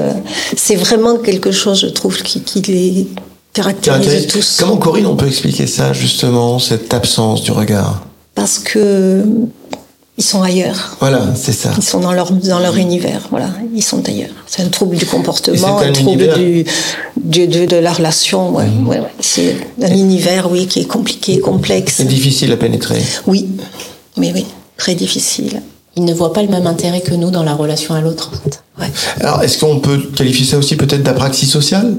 c'est 0.56 0.76
vraiment 0.76 1.16
quelque 1.18 1.52
chose, 1.52 1.80
je 1.80 1.86
trouve, 1.88 2.16
qui, 2.22 2.40
qui 2.42 2.60
les 2.62 3.08
caractérise 3.52 4.26
tous. 4.26 4.56
Comment 4.60 4.76
Corinne, 4.76 5.06
on 5.06 5.16
peut 5.16 5.26
expliquer 5.26 5.66
ça 5.66 5.92
justement, 5.92 6.58
cette 6.58 6.92
absence 6.94 7.42
du 7.42 7.52
regard? 7.52 8.02
Parce 8.34 8.58
que 8.58 9.24
ils 10.18 10.24
sont 10.24 10.42
ailleurs. 10.42 10.96
Voilà, 11.00 11.26
c'est 11.34 11.52
ça. 11.52 11.70
Ils 11.76 11.82
sont 11.82 12.00
dans 12.00 12.12
leur, 12.12 12.32
dans 12.32 12.58
leur 12.58 12.76
univers, 12.76 13.20
voilà, 13.30 13.50
ils 13.74 13.82
sont 13.82 14.06
ailleurs. 14.08 14.30
C'est 14.46 14.62
un 14.62 14.68
trouble 14.68 14.96
du 14.96 15.04
comportement, 15.04 15.78
un 15.78 15.88
un, 15.88 15.92
trouble 15.92 16.32
du, 16.34 16.64
du- 17.16 17.46
de, 17.46 17.66
de 17.66 17.76
la 17.76 17.92
relation, 17.92 18.54
ouais, 18.56 18.64
ouais, 18.86 18.98
ouais. 19.00 19.12
C'est 19.20 19.54
un 19.82 19.92
univers, 19.92 20.50
oui, 20.50 20.66
qui 20.66 20.80
est 20.80 20.86
compliqué, 20.86 21.38
complexe. 21.40 21.94
C'est 21.98 22.04
difficile 22.04 22.50
à 22.52 22.56
pénétrer. 22.56 23.02
Oui, 23.26 23.46
oui, 24.16 24.32
oui, 24.34 24.46
très 24.78 24.94
difficile. 24.94 25.60
Ils 25.96 26.04
ne 26.04 26.12
voient 26.12 26.32
pas 26.32 26.42
le 26.42 26.48
même 26.48 26.66
intérêt 26.66 27.00
que 27.00 27.14
nous 27.14 27.30
dans 27.30 27.42
la 27.42 27.54
relation 27.54 27.94
à 27.94 28.00
l'autre. 28.00 28.30
En 28.32 28.36
fait. 28.44 28.62
Ouais. 28.78 28.90
Alors, 29.20 29.42
est-ce 29.42 29.58
qu'on 29.58 29.80
peut 29.80 29.98
qualifier 30.14 30.44
ça 30.44 30.58
aussi 30.58 30.76
peut-être 30.76 31.02
d'apraxie 31.02 31.46
sociale? 31.46 31.94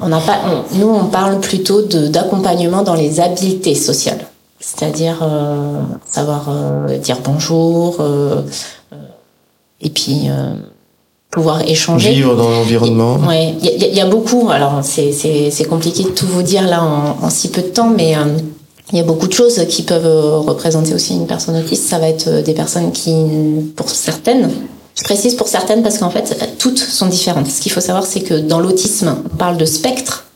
On 0.00 0.08
n'a 0.08 0.18
pas, 0.20 0.38
on- 0.46 0.76
nous, 0.78 0.88
on 0.88 1.04
parle 1.06 1.38
plutôt 1.40 1.82
d'accompagnement 1.82 2.82
dans 2.82 2.94
les 2.94 3.20
habiletés 3.20 3.74
sociales, 3.74 4.26
c'est-à-dire 4.58 5.18
euh, 5.22 5.80
savoir 6.10 6.46
euh, 6.48 6.98
dire 6.98 7.18
bonjour, 7.22 7.98
euh, 8.00 8.42
euh, 8.92 8.96
et 9.80 9.90
puis 9.90 10.22
euh, 10.28 10.54
pouvoir 11.30 11.60
échanger. 11.62 12.10
Vivre 12.12 12.34
dans 12.34 12.48
l'environnement 12.50 13.18
Ouais, 13.18 13.54
il 13.60 13.64
y, 13.66 13.84
a- 13.84 13.86
il 13.88 13.94
y 13.94 14.00
a 14.00 14.06
beaucoup. 14.06 14.48
Alors 14.50 14.80
c'est 14.82 15.12
c'est 15.12 15.50
c'est 15.50 15.64
compliqué 15.64 16.02
de 16.04 16.08
tout 16.08 16.26
vous 16.26 16.42
dire 16.42 16.66
là 16.66 16.82
en, 16.82 17.22
en 17.24 17.30
si 17.30 17.50
peu 17.50 17.60
de 17.62 17.68
temps, 17.68 17.90
mais 17.94 18.16
euh, 18.16 18.24
il 18.92 18.98
y 18.98 19.00
a 19.00 19.04
beaucoup 19.04 19.28
de 19.28 19.32
choses 19.32 19.64
qui 19.68 19.82
peuvent 19.82 20.06
euh, 20.06 20.38
représenter 20.38 20.94
aussi 20.94 21.14
une 21.14 21.26
personne 21.26 21.56
autiste. 21.56 21.88
Ça 21.88 21.98
va 21.98 22.08
être 22.08 22.28
euh, 22.28 22.42
des 22.42 22.54
personnes 22.54 22.92
qui, 22.92 23.14
pour 23.76 23.88
certaines, 23.88 24.50
je 25.00 25.04
précise 25.04 25.34
pour 25.34 25.48
certaines 25.48 25.82
parce 25.82 25.98
qu'en 25.98 26.10
fait 26.10 26.56
toutes 26.58 26.78
sont 26.78 27.06
différentes. 27.06 27.46
Ce 27.46 27.60
qu'il 27.60 27.72
faut 27.72 27.80
savoir, 27.80 28.04
c'est 28.04 28.20
que 28.20 28.34
dans 28.34 28.60
l'autisme, 28.60 29.16
on 29.32 29.36
parle 29.36 29.56
de 29.56 29.64
spectre, 29.64 30.26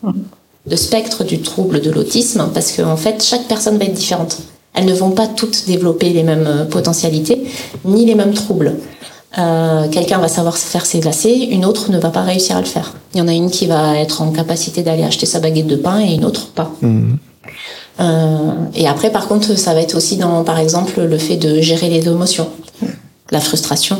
de 0.66 0.76
spectre 0.76 1.22
du 1.22 1.42
trouble 1.42 1.80
de 1.80 1.90
l'autisme, 1.90 2.48
parce 2.54 2.72
qu'en 2.72 2.96
fait 2.96 3.22
chaque 3.22 3.46
personne 3.46 3.76
va 3.76 3.84
être 3.84 3.92
différente. 3.92 4.38
Elles 4.72 4.86
ne 4.86 4.94
vont 4.94 5.10
pas 5.10 5.26
toutes 5.26 5.66
développer 5.66 6.10
les 6.10 6.22
mêmes 6.22 6.46
euh, 6.46 6.64
potentialités 6.64 7.44
ni 7.84 8.06
les 8.06 8.14
mêmes 8.14 8.32
troubles. 8.32 8.74
Euh, 9.36 9.88
quelqu'un 9.88 10.18
va 10.18 10.28
savoir 10.28 10.56
faire 10.56 10.86
ses 10.86 11.00
lacets, 11.00 11.36
une 11.50 11.64
autre 11.64 11.90
ne 11.90 11.98
va 11.98 12.10
pas 12.10 12.22
réussir 12.22 12.56
à 12.56 12.60
le 12.60 12.66
faire. 12.66 12.94
Il 13.12 13.18
y 13.18 13.20
en 13.20 13.28
a 13.28 13.32
une 13.32 13.50
qui 13.50 13.66
va 13.66 13.98
être 13.98 14.22
en 14.22 14.30
capacité 14.30 14.82
d'aller 14.82 15.02
acheter 15.02 15.26
sa 15.26 15.40
baguette 15.40 15.66
de 15.66 15.76
pain 15.76 16.00
et 16.00 16.14
une 16.14 16.24
autre 16.24 16.48
pas. 16.48 16.70
Euh, 16.84 17.02
et 18.74 18.88
après, 18.88 19.10
par 19.10 19.28
contre, 19.28 19.56
ça 19.56 19.72
va 19.74 19.80
être 19.80 19.96
aussi 19.96 20.16
dans, 20.16 20.42
par 20.44 20.58
exemple, 20.58 21.00
le 21.00 21.18
fait 21.18 21.36
de 21.36 21.60
gérer 21.60 21.88
les 21.88 22.06
émotions, 22.08 22.48
la 23.30 23.40
frustration. 23.40 23.98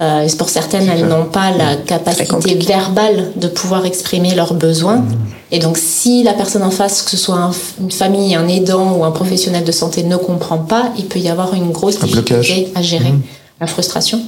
Euh, 0.00 0.22
et 0.26 0.36
pour 0.36 0.48
certaines, 0.48 0.88
elles 0.88 1.06
n'ont 1.06 1.26
pas 1.26 1.50
la 1.52 1.76
capacité 1.76 2.54
verbale 2.56 3.30
de 3.36 3.46
pouvoir 3.46 3.86
exprimer 3.86 4.34
leurs 4.34 4.52
besoins. 4.54 5.04
Et 5.52 5.60
donc, 5.60 5.78
si 5.78 6.24
la 6.24 6.32
personne 6.34 6.64
en 6.64 6.70
face, 6.70 7.02
que 7.02 7.10
ce 7.10 7.16
soit 7.16 7.36
un- 7.36 7.52
une 7.80 7.92
famille, 7.92 8.34
un 8.34 8.48
aidant 8.48 8.92
ou 8.96 9.04
un 9.04 9.12
professionnel 9.12 9.62
de 9.64 9.70
santé, 9.72 10.02
ne 10.02 10.16
comprend 10.16 10.58
pas, 10.58 10.90
il 10.98 11.06
peut 11.06 11.20
y 11.20 11.28
avoir 11.28 11.54
une 11.54 11.70
grosse 11.70 11.96
Un 12.02 12.06
blocage. 12.08 12.40
difficulté 12.48 12.72
à 12.74 12.82
gérer 12.82 13.14
la 13.60 13.66
frustration. 13.68 14.20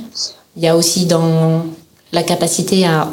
Il 0.56 0.62
y 0.62 0.68
a 0.68 0.76
aussi 0.76 1.04
dans 1.06 1.64
la 2.12 2.22
capacité 2.22 2.86
à 2.86 3.08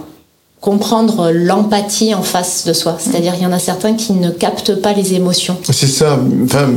comprendre 0.63 1.29
l'empathie 1.33 2.15
en 2.15 2.21
face 2.21 2.63
de 2.65 2.71
soi. 2.71 2.95
C'est-à-dire, 2.97 3.33
il 3.35 3.43
y 3.43 3.45
en 3.45 3.51
a 3.51 3.59
certains 3.59 3.95
qui 3.95 4.13
ne 4.13 4.29
captent 4.29 4.75
pas 4.75 4.93
les 4.93 5.13
émotions. 5.13 5.57
C'est 5.69 5.87
ça. 5.87 6.17
Enfin, 6.45 6.69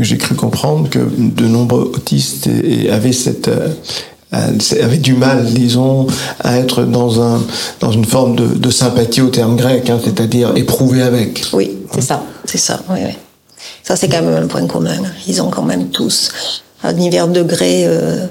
j'ai 0.00 0.16
cru 0.16 0.34
comprendre 0.34 0.88
que 0.88 0.98
de 0.98 1.44
nombreux 1.44 1.92
autistes 1.94 2.48
avaient 2.90 3.12
cette 3.12 3.48
euh, 3.48 3.68
avaient 4.32 4.96
du 4.96 5.12
mal, 5.12 5.44
disons, 5.44 6.06
à 6.40 6.56
être 6.56 6.84
dans 6.84 7.20
un 7.20 7.42
dans 7.80 7.92
une 7.92 8.06
forme 8.06 8.36
de, 8.36 8.46
de 8.46 8.70
sympathie 8.70 9.20
au 9.20 9.28
terme 9.28 9.56
grec, 9.56 9.90
hein, 9.90 9.98
c'est-à-dire 10.02 10.56
éprouver 10.56 11.02
avec. 11.02 11.44
Oui, 11.52 11.76
c'est 11.92 12.00
ça, 12.00 12.24
c'est 12.46 12.56
ça. 12.56 12.80
Oui, 12.88 13.00
oui. 13.04 13.12
Ça, 13.82 13.96
c'est 13.96 14.08
quand 14.08 14.22
même 14.22 14.44
un 14.44 14.46
point 14.46 14.66
commun. 14.66 14.96
Ils 15.26 15.42
ont 15.42 15.50
quand 15.50 15.62
même 15.62 15.88
tous, 15.90 16.62
à 16.82 16.94
divers 16.94 17.28
degrés, 17.28 17.84
euh, 17.86 18.26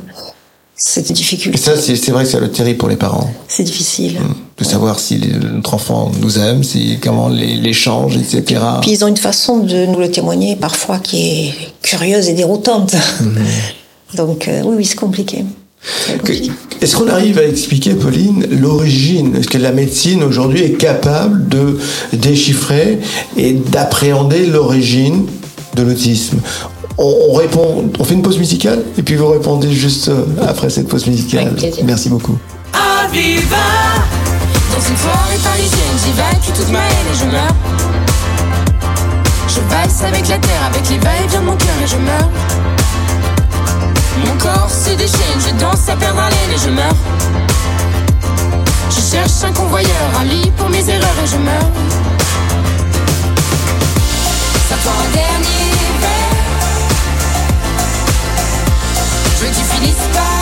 cette 0.77 1.11
difficulté. 1.11 1.57
Et 1.57 1.61
ça, 1.61 1.75
c'est 1.75 2.11
vrai 2.11 2.23
que 2.23 2.29
c'est 2.29 2.39
le 2.39 2.51
terrible 2.51 2.77
pour 2.77 2.87
les 2.87 2.95
parents. 2.95 3.29
C'est 3.47 3.63
difficile. 3.63 4.17
Hum, 4.19 4.35
de 4.57 4.63
savoir 4.63 4.99
si 4.99 5.19
notre 5.53 5.73
enfant 5.73 6.11
nous 6.21 6.37
aime, 6.39 6.63
si 6.63 6.99
comment 7.01 7.29
l'échange, 7.29 8.15
etc. 8.15 8.61
Puis 8.81 8.91
ils 8.91 9.03
ont 9.03 9.07
une 9.07 9.17
façon 9.17 9.57
de 9.57 9.85
nous 9.85 9.99
le 9.99 10.09
témoigner 10.09 10.55
parfois 10.55 10.99
qui 10.99 11.29
est 11.29 11.53
curieuse 11.81 12.29
et 12.29 12.33
déroutante. 12.33 12.95
Hum. 13.21 13.35
Donc 14.15 14.47
euh, 14.47 14.61
oui, 14.63 14.75
oui, 14.77 14.85
c'est 14.85 14.95
compliqué. 14.95 15.43
Est-ce 16.81 16.95
qu'on 16.95 17.07
arrive 17.07 17.39
à 17.39 17.45
expliquer, 17.45 17.93
Pauline, 17.93 18.45
l'origine? 18.51 19.35
Est-ce 19.35 19.47
que 19.47 19.57
la 19.57 19.71
médecine 19.71 20.23
aujourd'hui 20.23 20.63
est 20.63 20.73
capable 20.73 21.47
de 21.47 21.79
déchiffrer 22.13 22.99
et 23.35 23.53
d'appréhender 23.53 24.45
l'origine 24.45 25.27
de 25.75 25.83
l'autisme? 25.83 26.39
On, 26.97 27.33
répond, 27.33 27.89
on 27.99 28.03
fait 28.03 28.15
une 28.15 28.21
pause 28.21 28.39
musicale 28.39 28.83
et 28.97 29.03
puis 29.03 29.15
vous 29.15 29.27
répondez 29.27 29.71
juste 29.71 30.09
euh, 30.09 30.25
après 30.47 30.69
cette 30.69 30.87
pause 30.87 31.05
musicale. 31.05 31.55
Merci 31.83 32.09
beaucoup. 32.09 32.37
Aviva 32.73 33.55
Dans 34.71 34.87
une 34.87 34.95
forêt 34.95 35.37
parisienne, 35.43 35.97
j'évacue 36.05 36.57
toute 36.57 36.71
ma 36.71 36.79
haine 36.79 37.07
et 37.11 37.17
je 37.17 37.25
meurs. 37.25 37.55
Je 39.47 39.59
valse 39.69 40.01
avec 40.03 40.27
la 40.27 40.37
terre, 40.37 40.65
avec 40.65 40.89
les 40.89 40.97
va-et-vient 40.97 41.41
de 41.41 41.45
mon 41.45 41.55
cœur 41.55 41.75
et 41.83 41.87
je 41.87 41.97
meurs. 41.97 42.29
Mon 44.25 44.37
corps 44.37 44.69
se 44.69 44.89
déchaîne, 44.91 45.39
je 45.39 45.59
danse 45.59 45.87
à 45.89 45.95
perdre 45.95 46.19
haleine 46.19 46.51
et 46.53 46.57
je 46.57 46.69
meurs. 46.69 46.95
Je 48.89 49.15
cherche 49.15 49.43
un 49.43 49.53
convoyeur, 49.53 49.91
un 50.19 50.23
lit 50.25 50.51
pour 50.57 50.69
mes 50.69 50.87
erreurs 50.89 51.17
et 51.23 51.27
je 51.27 51.37
meurs. 51.37 51.71
Ça 54.69 54.75
prend 54.83 54.99
un 54.99 55.13
dernier 55.13 55.56
Je 59.79 59.83
veux 59.83 59.91
que 59.91 60.36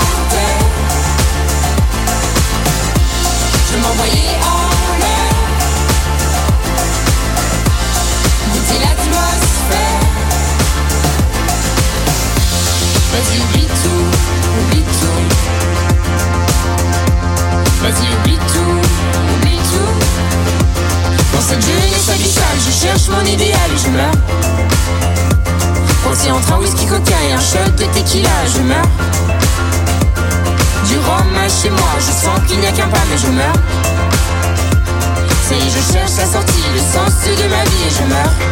de 37.89 38.05
ma 38.05 38.44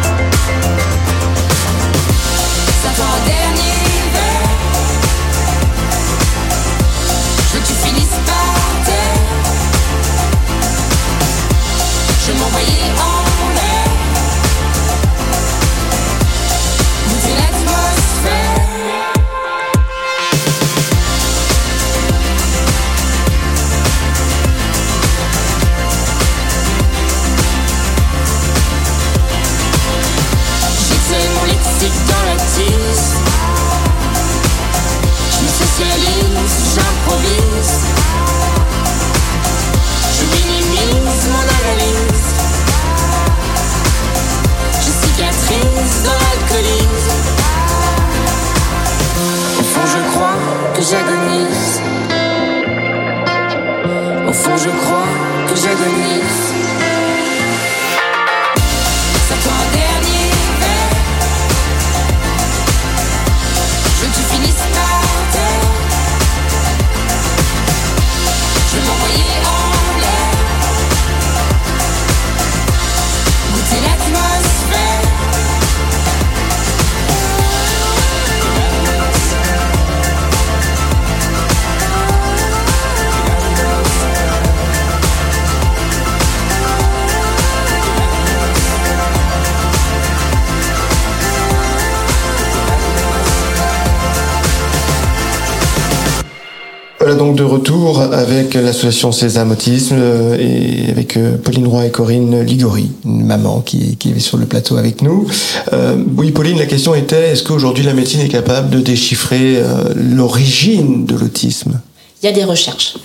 avec 98.54 98.66
l'association 98.66 99.12
Sésame 99.12 99.52
Autisme 99.52 99.96
euh, 99.98 100.36
et 100.38 100.90
avec 100.90 101.16
euh, 101.16 101.36
Pauline 101.36 101.66
Roy 101.66 101.86
et 101.86 101.90
Corinne 101.90 102.42
Ligori, 102.42 102.90
une 103.04 103.24
maman 103.24 103.60
qui, 103.60 103.96
qui 103.96 104.10
est 104.10 104.18
sur 104.18 104.38
le 104.38 104.46
plateau 104.46 104.76
avec 104.76 105.02
nous. 105.02 105.26
Euh, 105.72 105.96
oui, 106.16 106.30
Pauline, 106.30 106.58
la 106.58 106.66
question 106.66 106.94
était 106.94 107.32
est-ce 107.32 107.42
qu'aujourd'hui 107.42 107.84
la 107.84 107.94
médecine 107.94 108.20
est 108.20 108.28
capable 108.28 108.70
de 108.70 108.80
déchiffrer 108.80 109.56
euh, 109.56 109.92
l'origine 109.96 111.06
de 111.06 111.16
l'autisme? 111.16 111.80
Il 112.22 112.26
y 112.26 112.28
a 112.28 112.32
des 112.32 112.44
recherches. 112.44 112.96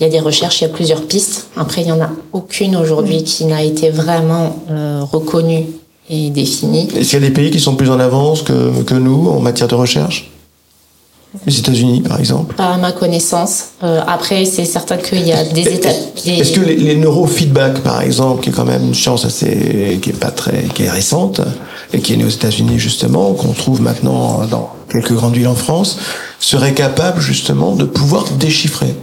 Il 0.00 0.02
y 0.02 0.06
a 0.06 0.10
des 0.10 0.20
recherches, 0.20 0.60
il 0.60 0.64
y 0.64 0.66
a 0.66 0.70
plusieurs 0.70 1.02
pistes. 1.02 1.48
Après, 1.56 1.82
il 1.82 1.84
n'y 1.84 1.92
en 1.92 2.00
a 2.00 2.10
aucune 2.32 2.74
aujourd'hui 2.74 3.22
qui 3.22 3.44
n'a 3.44 3.62
été 3.62 3.90
vraiment 3.90 4.64
euh, 4.70 5.02
reconnue 5.02 5.66
et 6.10 6.30
définie. 6.30 6.88
Est-ce 6.96 7.10
qu'il 7.10 7.22
y 7.22 7.24
a 7.24 7.28
des 7.28 7.34
pays 7.34 7.50
qui 7.50 7.60
sont 7.60 7.76
plus 7.76 7.90
en 7.90 8.00
avance 8.00 8.42
que, 8.42 8.82
que 8.82 8.94
nous 8.94 9.28
en 9.28 9.40
matière 9.40 9.68
de 9.68 9.74
recherche? 9.74 10.30
Les 11.46 11.58
États-Unis, 11.58 12.00
par 12.00 12.18
exemple 12.18 12.54
Pas 12.54 12.74
à 12.74 12.76
ma 12.76 12.92
connaissance. 12.92 13.70
Euh, 13.82 14.00
après, 14.06 14.44
c'est 14.44 14.64
certain 14.64 14.96
qu'il 14.96 15.26
y 15.26 15.32
a 15.32 15.44
des 15.44 15.62
États. 15.62 15.90
Est-ce 16.26 16.52
que 16.52 16.60
les, 16.60 16.76
les 16.76 16.96
neurofeedback, 16.96 17.80
par 17.80 18.02
exemple, 18.02 18.42
qui 18.42 18.50
est 18.50 18.52
quand 18.52 18.64
même 18.64 18.84
une 18.84 18.94
science 18.94 19.24
assez, 19.24 19.98
qui 20.00 20.10
est 20.10 20.18
pas 20.18 20.30
très, 20.30 20.64
qui 20.74 20.84
est 20.84 20.90
récente 20.90 21.40
et 21.92 22.00
qui 22.00 22.12
est 22.12 22.16
née 22.16 22.24
aux 22.24 22.28
États-Unis 22.28 22.78
justement, 22.78 23.32
qu'on 23.34 23.52
trouve 23.52 23.80
maintenant 23.80 24.46
dans 24.46 24.70
quelques 24.88 25.12
grandes 25.12 25.34
villes 25.34 25.48
en 25.48 25.54
France, 25.54 25.98
serait 26.40 26.74
capable 26.74 27.20
justement 27.20 27.74
de 27.74 27.84
pouvoir 27.84 28.24
déchiffrer? 28.38 28.94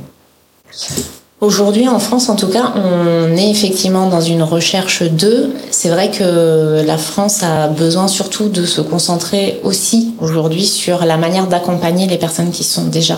Aujourd'hui, 1.41 1.87
en 1.87 1.97
France, 1.97 2.29
en 2.29 2.35
tout 2.35 2.49
cas, 2.49 2.71
on 2.75 3.35
est 3.35 3.49
effectivement 3.49 4.07
dans 4.07 4.21
une 4.21 4.43
recherche 4.43 5.01
de. 5.01 5.49
C'est 5.81 5.89
vrai 5.89 6.11
que 6.11 6.83
la 6.85 6.99
France 6.99 7.41
a 7.41 7.67
besoin 7.67 8.07
surtout 8.07 8.49
de 8.49 8.67
se 8.67 8.81
concentrer 8.81 9.59
aussi 9.63 10.13
aujourd'hui 10.21 10.63
sur 10.63 11.05
la 11.05 11.17
manière 11.17 11.47
d'accompagner 11.47 12.05
les 12.05 12.19
personnes 12.19 12.51
qui 12.51 12.63
sont 12.63 12.85
déjà 12.85 13.17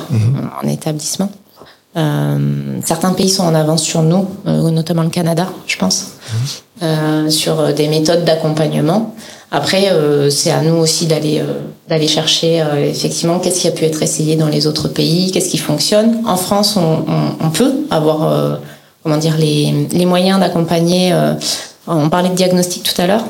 en 0.63 0.65
établissement. 0.69 1.29
Euh, 1.97 2.79
certains 2.85 3.11
pays 3.11 3.27
sont 3.27 3.43
en 3.43 3.53
avance 3.53 3.83
sur 3.83 4.01
nous, 4.01 4.27
euh, 4.47 4.71
notamment 4.71 5.03
le 5.03 5.09
Canada, 5.09 5.49
je 5.67 5.75
pense, 5.75 6.11
euh, 6.81 7.29
sur 7.29 7.73
des 7.73 7.89
méthodes 7.89 8.23
d'accompagnement. 8.23 9.13
Après, 9.51 9.91
euh, 9.91 10.29
c'est 10.29 10.51
à 10.51 10.61
nous 10.61 10.75
aussi 10.75 11.05
d'aller 11.05 11.43
d'aller 11.89 12.07
chercher 12.07 12.63
effectivement 12.87 13.39
qu'est-ce 13.39 13.59
qui 13.59 13.67
a 13.67 13.71
pu 13.71 13.83
être 13.83 14.01
essayé 14.01 14.37
dans 14.37 14.47
les 14.47 14.67
autres 14.67 14.87
pays, 14.87 15.31
qu'est-ce 15.33 15.49
qui 15.49 15.57
fonctionne. 15.57 16.21
En 16.25 16.37
France, 16.37 16.77
on, 16.77 17.03
on, 17.09 17.45
on 17.45 17.49
peut 17.49 17.73
avoir 17.91 18.59
comment 19.03 19.17
dire, 19.17 19.35
les, 19.37 19.89
les 19.91 20.05
moyens 20.05 20.39
d'accompagner. 20.39 21.13
On 21.87 22.09
parlait 22.09 22.29
de 22.29 22.35
diagnostic 22.35 22.83
tout 22.83 23.01
à 23.01 23.07
l'heure. 23.07 23.23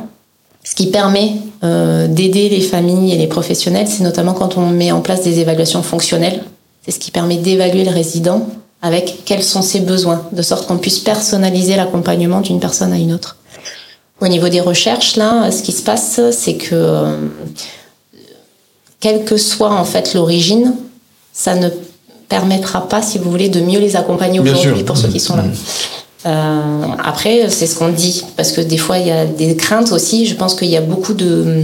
Ce 0.63 0.75
qui 0.75 0.87
permet 0.87 1.33
d'aider 1.61 2.47
les 2.47 2.61
familles 2.61 3.11
et 3.13 3.17
les 3.17 3.27
professionnels, 3.27 3.87
c'est 3.87 4.03
notamment 4.03 4.33
quand 4.33 4.57
on 4.57 4.69
met 4.69 4.93
en 4.93 5.01
place 5.01 5.21
des 5.21 5.39
évaluations 5.39 5.83
fonctionnelles. 5.83 6.41
C'est 6.85 6.91
ce 6.91 6.99
qui 6.99 7.11
permet 7.11 7.37
d'évaluer 7.37 7.83
le 7.83 7.91
résident 7.91 8.47
avec 8.83 9.23
quels 9.23 9.43
sont 9.43 9.61
ses 9.61 9.79
besoins, 9.79 10.27
de 10.33 10.41
sorte 10.41 10.67
qu'on 10.67 10.77
puisse 10.77 10.99
personnaliser 10.99 11.77
l'accompagnement 11.77 12.41
d'une 12.41 12.59
personne 12.59 12.91
à 12.91 12.97
une 12.97 13.13
autre. 13.13 13.37
Au 14.19 14.27
niveau 14.27 14.49
des 14.49 14.59
recherches, 14.59 15.15
là, 15.15 15.49
ce 15.51 15.63
qui 15.63 15.71
se 15.71 15.81
passe, 15.81 16.19
c'est 16.31 16.55
que 16.55 16.75
euh, 16.75 17.17
quelle 18.99 19.23
que 19.23 19.37
soit 19.37 19.71
en 19.71 19.85
fait 19.85 20.13
l'origine, 20.13 20.75
ça 21.31 21.55
ne 21.55 21.69
permettra 22.27 22.87
pas, 22.89 23.01
si 23.01 23.17
vous 23.17 23.31
voulez, 23.31 23.47
de 23.47 23.61
mieux 23.61 23.79
les 23.79 23.95
accompagner 23.95 24.41
aujourd'hui 24.41 24.83
pour 24.83 24.97
ceux 24.97 25.07
qui 25.07 25.19
sont 25.19 25.37
là. 25.37 25.43
Euh, 26.25 26.85
après, 27.03 27.49
c'est 27.49 27.67
ce 27.67 27.77
qu'on 27.77 27.89
dit, 27.89 28.23
parce 28.37 28.51
que 28.51 28.61
des 28.61 28.77
fois, 28.77 28.97
il 28.97 29.07
y 29.07 29.11
a 29.11 29.25
des 29.25 29.55
craintes 29.55 29.91
aussi. 29.91 30.25
Je 30.25 30.35
pense 30.35 30.55
qu'il 30.55 30.69
y 30.69 30.77
a 30.77 30.81
beaucoup 30.81 31.13
de, 31.13 31.63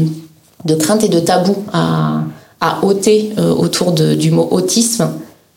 de 0.65 0.75
craintes 0.75 1.03
et 1.03 1.09
de 1.09 1.19
tabous 1.19 1.63
à, 1.71 2.23
à 2.59 2.83
ôter 2.83 3.31
euh, 3.37 3.53
autour 3.53 3.91
de, 3.91 4.15
du 4.15 4.31
mot 4.31 4.47
autisme. 4.51 5.11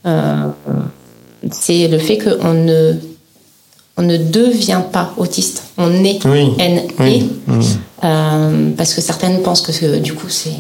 Euh, 0.07 0.49
c'est 1.51 1.89
le 1.89 1.99
fait 1.99 2.19
qu'on 2.19 2.55
ne, 2.55 2.95
on 3.97 4.03
ne 4.03 4.17
devient 4.17 4.83
pas 4.91 5.13
autiste, 5.17 5.65
on 5.77 6.05
est 6.05 6.25
oui, 6.25 7.31
euh, 8.05 8.71
parce 8.77 8.95
que 8.95 9.01
certaines 9.01 9.43
pensent 9.43 9.61
que 9.61 9.99
du 9.99 10.15
coup 10.15 10.29
c'est 10.29 10.51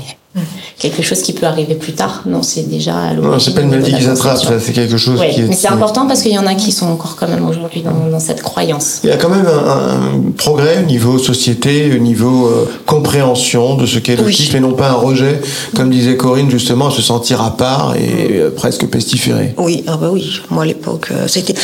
quelque 0.78 1.02
chose 1.02 1.22
qui 1.22 1.32
peut 1.32 1.46
arriver 1.46 1.74
plus 1.74 1.92
tard. 1.92 2.22
Non, 2.26 2.42
c'est 2.42 2.68
déjà 2.68 2.96
à 2.96 3.14
Non, 3.14 3.38
c'est 3.38 3.54
pas 3.54 3.60
une 3.60 3.70
maladie 3.70 3.94
qui 3.94 4.02
s'attrape, 4.02 4.38
c'est 4.60 4.72
quelque 4.72 4.96
chose 4.96 5.20
qui 5.20 5.40
est... 5.40 5.48
Mais 5.48 5.54
c'est 5.54 5.68
important 5.68 6.06
parce 6.06 6.22
qu'il 6.22 6.32
y 6.32 6.38
en 6.38 6.46
a 6.46 6.54
qui 6.54 6.72
sont 6.72 6.86
encore 6.86 7.16
quand 7.16 7.28
même 7.28 7.46
aujourd'hui 7.46 7.82
dans, 7.82 8.18
cette 8.18 8.42
croyance. 8.42 9.00
Il 9.04 9.10
y 9.10 9.12
a 9.12 9.16
quand 9.16 9.28
même 9.28 9.46
un, 9.46 10.30
progrès 10.36 10.78
au 10.82 10.86
niveau 10.86 11.18
société, 11.18 11.92
au 11.94 11.98
niveau 11.98 12.46
euh, 12.46 12.70
compréhension 12.86 13.76
de 13.76 13.86
ce 13.86 13.98
qu'est 13.98 14.16
l'autisme 14.16 14.56
et 14.56 14.60
non 14.60 14.72
pas 14.72 14.90
un 14.90 14.94
rejet, 14.94 15.40
comme 15.76 15.90
disait 15.90 16.16
Corinne 16.16 16.50
justement, 16.50 16.88
à 16.88 16.90
se 16.90 17.02
sentir 17.02 17.42
à 17.42 17.56
part 17.56 17.94
et 17.96 18.38
euh, 18.38 18.50
presque 18.50 18.86
pestiféré. 18.86 19.54
Oui, 19.58 19.84
ah 19.86 19.96
bah 19.96 20.10
oui. 20.12 20.40
Moi 20.50 20.62
à 20.62 20.66
l'époque, 20.66 21.08
euh, 21.12 21.26
c'était 21.28 21.54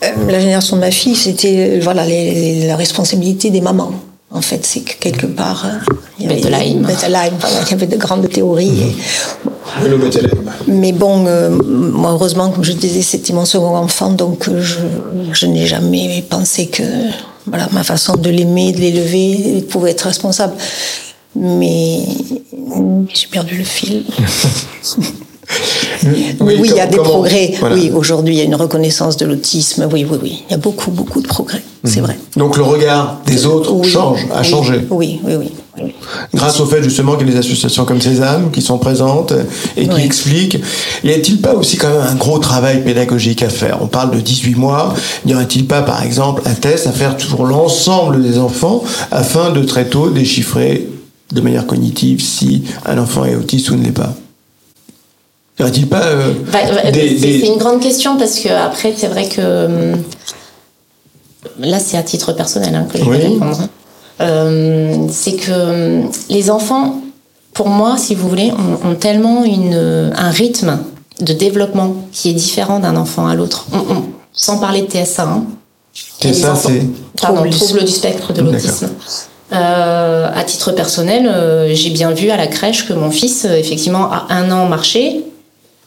la 0.00 0.40
génération 0.40 0.76
de 0.76 0.80
ma 0.80 0.90
fille, 0.90 1.14
c'était 1.14 1.78
voilà 1.80 2.04
la 2.06 2.76
responsabilité 2.76 3.50
des 3.50 3.60
mamans. 3.60 3.92
En 4.34 4.40
fait, 4.40 4.64
c'est 4.64 4.80
que 4.80 4.94
quelque 4.98 5.26
part, 5.26 5.66
euh, 5.66 5.78
il 6.18 6.24
y 6.24 6.28
avait, 6.28 6.40
il 6.40 7.70
y 7.70 7.72
avait 7.74 7.86
de 7.86 7.96
grandes 7.96 8.28
théories. 8.30 8.96
mais 10.66 10.92
bon, 10.92 11.26
euh, 11.26 11.50
moi, 11.50 12.12
heureusement, 12.12 12.50
comme 12.50 12.64
je 12.64 12.72
disais, 12.72 13.02
c'était 13.02 13.34
mon 13.34 13.44
second 13.44 13.76
enfant, 13.76 14.10
donc 14.10 14.48
euh, 14.48 14.62
je, 14.62 14.78
je 15.32 15.46
n'ai 15.46 15.66
jamais 15.66 16.24
pensé 16.28 16.66
que 16.66 16.82
voilà, 17.46 17.68
ma 17.72 17.84
façon 17.84 18.16
de 18.16 18.30
l'aimer, 18.30 18.72
de 18.72 18.78
l'élever, 18.78 19.62
pouvait 19.68 19.90
être 19.90 20.06
responsable. 20.06 20.54
Mais 21.36 22.00
j'ai 23.12 23.26
perdu 23.26 23.56
le 23.58 23.64
fil. 23.64 24.04
oui, 26.40 26.60
il 26.64 26.76
y 26.76 26.80
a 26.80 26.86
des 26.86 26.96
progrès. 26.96 27.54
Oui, 27.72 27.90
aujourd'hui, 27.94 28.34
il 28.34 28.38
y 28.38 28.40
a 28.40 28.44
une 28.44 28.54
reconnaissance 28.54 29.16
de 29.16 29.26
l'autisme. 29.26 29.88
Oui, 29.92 30.06
oui, 30.08 30.18
oui. 30.22 30.44
Il 30.48 30.52
y 30.52 30.54
a 30.54 30.58
beaucoup, 30.58 30.90
beaucoup 30.90 31.20
de 31.20 31.26
progrès. 31.26 31.62
C'est 31.84 32.00
mhm. 32.00 32.06
vrai. 32.06 32.18
Donc 32.36 32.56
le 32.56 32.62
regard 32.62 33.20
des 33.26 33.46
autres 33.46 33.82
change, 33.82 34.26
a 34.32 34.42
changé. 34.42 34.86
Oui, 34.90 35.20
oui, 35.24 35.34
oui. 35.36 35.50
Grâce 36.34 36.60
au 36.60 36.66
fait 36.66 36.82
justement 36.82 37.16
qu'il 37.16 37.26
y 37.26 37.30
a 37.30 37.32
des 37.32 37.38
associations 37.38 37.84
comme 37.84 38.00
Sésame 38.00 38.50
qui 38.50 38.62
sont 38.62 38.78
présentes 38.78 39.32
et 39.76 39.88
qui 39.88 40.00
expliquent. 40.00 40.58
Y 41.02 41.10
a-t-il 41.10 41.40
pas 41.40 41.54
aussi 41.54 41.76
quand 41.76 41.88
même 41.88 42.06
un 42.08 42.14
gros 42.14 42.38
travail 42.38 42.82
pédagogique 42.84 43.42
à 43.42 43.48
faire? 43.48 43.78
On 43.80 43.86
parle 43.86 44.12
de 44.12 44.20
18 44.20 44.54
mois. 44.54 44.94
N'y 45.24 45.34
aurait-il 45.34 45.66
pas 45.66 45.82
par 45.82 46.02
exemple 46.02 46.42
un 46.44 46.54
test 46.54 46.86
à 46.86 46.92
faire 46.92 47.16
pour 47.16 47.46
l'ensemble 47.46 48.22
des 48.22 48.38
enfants 48.38 48.84
afin 49.10 49.50
de 49.50 49.62
très 49.64 49.86
tôt 49.86 50.10
déchiffrer 50.10 50.88
de 51.32 51.40
manière 51.40 51.66
cognitive 51.66 52.20
si 52.20 52.64
un 52.84 52.98
enfant 52.98 53.24
est 53.24 53.34
autiste 53.34 53.70
ou 53.70 53.76
ne 53.76 53.84
l'est 53.84 53.92
pas? 53.92 54.14
Y 55.62 55.68
aurait-il 55.68 55.88
pas 55.88 56.02
euh, 56.02 56.32
bah, 56.52 56.58
bah, 56.64 56.90
C'est 56.92 57.46
une 57.46 57.58
grande 57.58 57.80
question 57.80 58.16
parce 58.16 58.38
que 58.40 58.48
après 58.48 58.94
c'est 58.96 59.06
vrai 59.06 59.28
que 59.28 59.66
hum, 59.66 60.02
là 61.60 61.78
c'est 61.78 61.96
à 61.96 62.02
titre 62.02 62.32
personnel 62.32 62.74
hein, 62.74 62.86
que 62.92 62.98
je 62.98 63.04
vais 63.04 63.18
répondre. 63.18 63.60
Hein. 63.60 63.68
Euh, 64.20 65.06
c'est 65.10 65.36
que 65.36 66.02
hum, 66.02 66.10
les 66.28 66.50
enfants, 66.50 67.00
pour 67.54 67.68
moi, 67.68 67.96
si 67.96 68.14
vous 68.14 68.28
voulez, 68.28 68.52
ont, 68.84 68.94
tellement 68.94 69.44
une, 69.44 70.12
un 70.16 70.30
rythme 70.30 70.78
de 71.20 71.32
développement 71.32 71.94
qui 72.10 72.30
est 72.30 72.34
différent 72.34 72.78
d'un 72.78 72.96
enfant 72.96 73.26
à 73.26 73.34
l'autre. 73.34 73.66
sans 74.32 74.58
parler 74.58 74.82
de 74.82 74.86
TSA. 74.86 75.24
Hein. 75.24 75.44
TSA, 76.20 76.54
c'est 76.54 76.82
Pardon, 77.20 77.48
trouble 77.50 77.84
du 77.84 77.92
spectre 77.92 78.32
de 78.32 78.40
l'autisme. 78.40 78.88
Euh, 79.52 80.30
à 80.34 80.44
titre 80.44 80.72
personnel, 80.72 81.30
j'ai 81.74 81.90
bien 81.90 82.12
vu 82.12 82.30
à 82.30 82.38
la 82.38 82.46
crèche 82.46 82.88
que 82.88 82.94
mon 82.94 83.10
fils, 83.10 83.44
effectivement, 83.44 84.10
a 84.10 84.26
un 84.30 84.50
an 84.50 84.66
marché, 84.66 85.22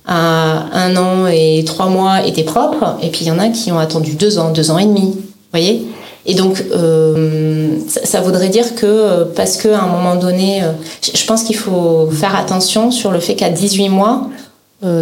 à 0.07 0.65
un 0.73 0.95
an 0.97 1.27
et 1.27 1.63
trois 1.65 1.87
mois 1.87 2.25
étaient 2.25 2.43
propres, 2.43 2.97
et 3.01 3.09
puis 3.09 3.21
il 3.21 3.27
y 3.27 3.31
en 3.31 3.39
a 3.39 3.49
qui 3.49 3.71
ont 3.71 3.79
attendu 3.79 4.13
deux 4.13 4.37
ans, 4.37 4.51
deux 4.51 4.71
ans 4.71 4.77
et 4.77 4.85
demi, 4.85 5.15
voyez. 5.51 5.87
Et 6.27 6.33
donc, 6.33 6.63
euh, 6.71 7.77
ça, 7.87 8.21
voudrait 8.21 8.49
dire 8.49 8.75
que 8.75 8.85
euh, 8.85 9.25
parce 9.35 9.57
qu'à 9.57 9.79
un 9.79 9.87
moment 9.87 10.15
donné, 10.15 10.63
euh, 10.63 10.71
je 11.01 11.25
pense 11.25 11.43
qu'il 11.43 11.55
faut 11.55 12.09
faire 12.11 12.35
attention 12.35 12.89
sur 12.89 13.11
le 13.11 13.19
fait 13.19 13.35
qu'à 13.35 13.49
18 13.49 13.89
mois, 13.89 14.27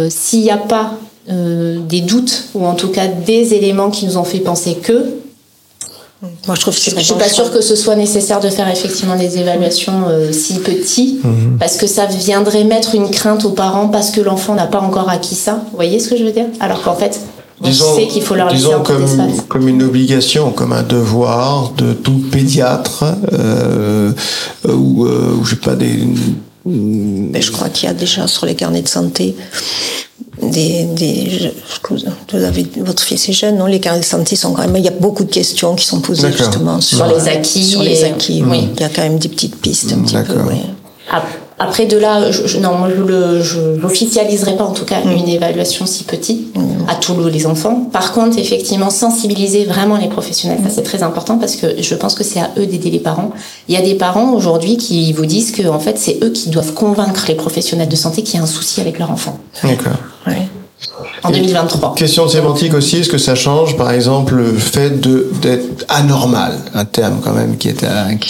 s'il 0.08 0.40
n'y 0.40 0.50
a 0.50 0.56
pas 0.56 0.92
des 1.28 2.00
doutes 2.00 2.44
ou 2.54 2.64
en 2.64 2.74
tout 2.74 2.88
cas 2.88 3.06
des 3.06 3.52
éléments 3.52 3.90
qui 3.90 4.06
nous 4.06 4.16
ont 4.16 4.24
fait 4.24 4.38
penser 4.38 4.76
que, 4.76 5.10
moi, 6.46 6.54
je 6.54 6.60
trouve 6.60 6.74
je, 6.74 6.80
suis 6.80 7.14
pas 7.14 7.28
sûre 7.28 7.50
que 7.50 7.60
ce 7.60 7.76
soit 7.76 7.96
nécessaire 7.96 8.40
de 8.40 8.48
faire 8.48 8.68
effectivement 8.68 9.16
des 9.16 9.38
évaluations 9.38 10.04
euh, 10.08 10.32
si 10.32 10.58
petits, 10.58 11.20
mhm. 11.22 11.58
parce 11.58 11.76
que 11.76 11.86
ça 11.86 12.06
viendrait 12.06 12.64
mettre 12.64 12.94
une 12.94 13.10
crainte 13.10 13.44
aux 13.44 13.50
parents 13.50 13.88
parce 13.88 14.10
que 14.10 14.20
l'enfant 14.20 14.54
n'a 14.54 14.66
pas 14.66 14.80
encore 14.80 15.08
acquis 15.08 15.34
ça. 15.34 15.62
Vous 15.70 15.76
voyez 15.76 15.98
ce 16.00 16.08
que 16.08 16.16
je 16.16 16.24
veux 16.24 16.32
dire? 16.32 16.46
Alors 16.60 16.82
qu'en 16.82 16.94
fait, 16.94 17.20
on 17.60 17.72
sait 17.72 18.06
qu'il 18.08 18.22
faut 18.22 18.34
leur 18.34 18.50
laisser 18.50 18.72
un 18.72 18.80
comme, 18.80 19.06
comme 19.48 19.68
une 19.68 19.82
obligation, 19.82 20.50
comme 20.50 20.72
un 20.72 20.82
devoir 20.82 21.72
de 21.76 21.92
tout 21.92 22.22
pédiatre 22.30 23.04
euh, 23.32 24.12
ou, 24.68 25.06
euh, 25.06 25.36
ou 25.38 25.44
je 25.44 25.50
sais 25.50 25.56
pas 25.56 25.74
des. 25.74 26.06
Mais 26.66 27.42
je 27.42 27.52
crois 27.52 27.68
qu'il 27.68 27.88
y 27.88 27.90
a 27.90 27.94
déjà 27.94 28.26
sur 28.26 28.46
les 28.46 28.54
carnets 28.54 28.82
de 28.82 28.88
santé 28.88 29.36
des, 30.50 30.84
des 30.84 31.52
vous 32.30 32.42
avez, 32.42 32.66
votre 32.78 33.02
fils 33.02 33.28
est 33.28 33.32
jeune, 33.32 33.58
non 33.58 33.66
Les 33.66 33.80
carnets 33.80 34.00
de 34.00 34.04
santé 34.04 34.36
sont 34.36 34.52
quand 34.52 34.62
même. 34.62 34.76
Il 34.76 34.84
y 34.84 34.88
a 34.88 34.92
beaucoup 34.92 35.24
de 35.24 35.30
questions 35.30 35.74
qui 35.74 35.86
sont 35.86 36.00
posées 36.00 36.32
justement 36.32 36.80
sur, 36.80 37.06
les 37.06 37.28
acquis. 37.28 37.64
Sur 37.64 37.82
les 37.82 38.04
acquis, 38.04 38.42
oui. 38.46 38.68
Il 38.74 38.80
y 38.80 38.84
a 38.84 38.88
quand 38.88 39.02
même 39.02 39.18
des 39.18 39.28
petites 39.28 39.56
pistes 39.56 39.92
un 39.92 40.02
petit 40.02 40.16
peu. 40.16 40.40
Oui. 40.48 40.56
Après 41.10 41.43
de 41.58 41.96
là, 41.96 42.30
je, 42.30 42.58
non, 42.58 42.74
moi 42.74 42.88
je 42.88 43.60
n'officialiserai 43.80 44.56
pas 44.56 44.64
en 44.64 44.72
tout 44.72 44.84
cas 44.84 45.00
mm. 45.04 45.12
une 45.12 45.28
évaluation 45.28 45.86
si 45.86 46.04
petite 46.04 46.56
mm. 46.56 46.88
à 46.88 46.94
tous 46.96 47.18
les 47.28 47.46
enfants. 47.46 47.88
Par 47.92 48.12
contre, 48.12 48.38
effectivement, 48.38 48.90
sensibiliser 48.90 49.64
vraiment 49.64 49.96
les 49.96 50.08
professionnels, 50.08 50.58
ça 50.64 50.70
c'est 50.70 50.82
très 50.82 51.02
important 51.02 51.38
parce 51.38 51.56
que 51.56 51.80
je 51.80 51.94
pense 51.94 52.14
que 52.14 52.24
c'est 52.24 52.40
à 52.40 52.50
eux 52.58 52.66
d'aider 52.66 52.90
les 52.90 52.98
parents. 52.98 53.30
Il 53.68 53.74
y 53.74 53.78
a 53.78 53.82
des 53.82 53.94
parents 53.94 54.32
aujourd'hui 54.32 54.76
qui 54.76 55.12
vous 55.12 55.26
disent 55.26 55.52
que 55.52 55.66
en 55.68 55.80
fait 55.80 55.98
c'est 55.98 56.22
eux 56.22 56.30
qui 56.30 56.50
doivent 56.50 56.74
convaincre 56.74 57.24
les 57.28 57.34
professionnels 57.34 57.88
de 57.88 57.96
santé 57.96 58.22
qu'il 58.22 58.36
y 58.36 58.40
a 58.40 58.42
un 58.42 58.46
souci 58.46 58.80
avec 58.80 58.98
leur 58.98 59.10
enfant. 59.10 59.38
D'accord. 59.62 59.92
Ouais 60.26 60.48
en 61.22 61.30
2023. 61.30 61.94
Question 61.94 62.28
sémantique 62.28 62.74
aussi, 62.74 62.98
est-ce 62.98 63.08
que 63.08 63.18
ça 63.18 63.34
change, 63.34 63.76
par 63.76 63.90
exemple, 63.90 64.34
le 64.34 64.52
fait 64.52 65.00
d'être 65.00 65.84
anormal, 65.88 66.58
un 66.74 66.84
terme 66.84 67.20
quand 67.22 67.32
même 67.32 67.56
qui 67.56 67.68
est, 67.68 67.84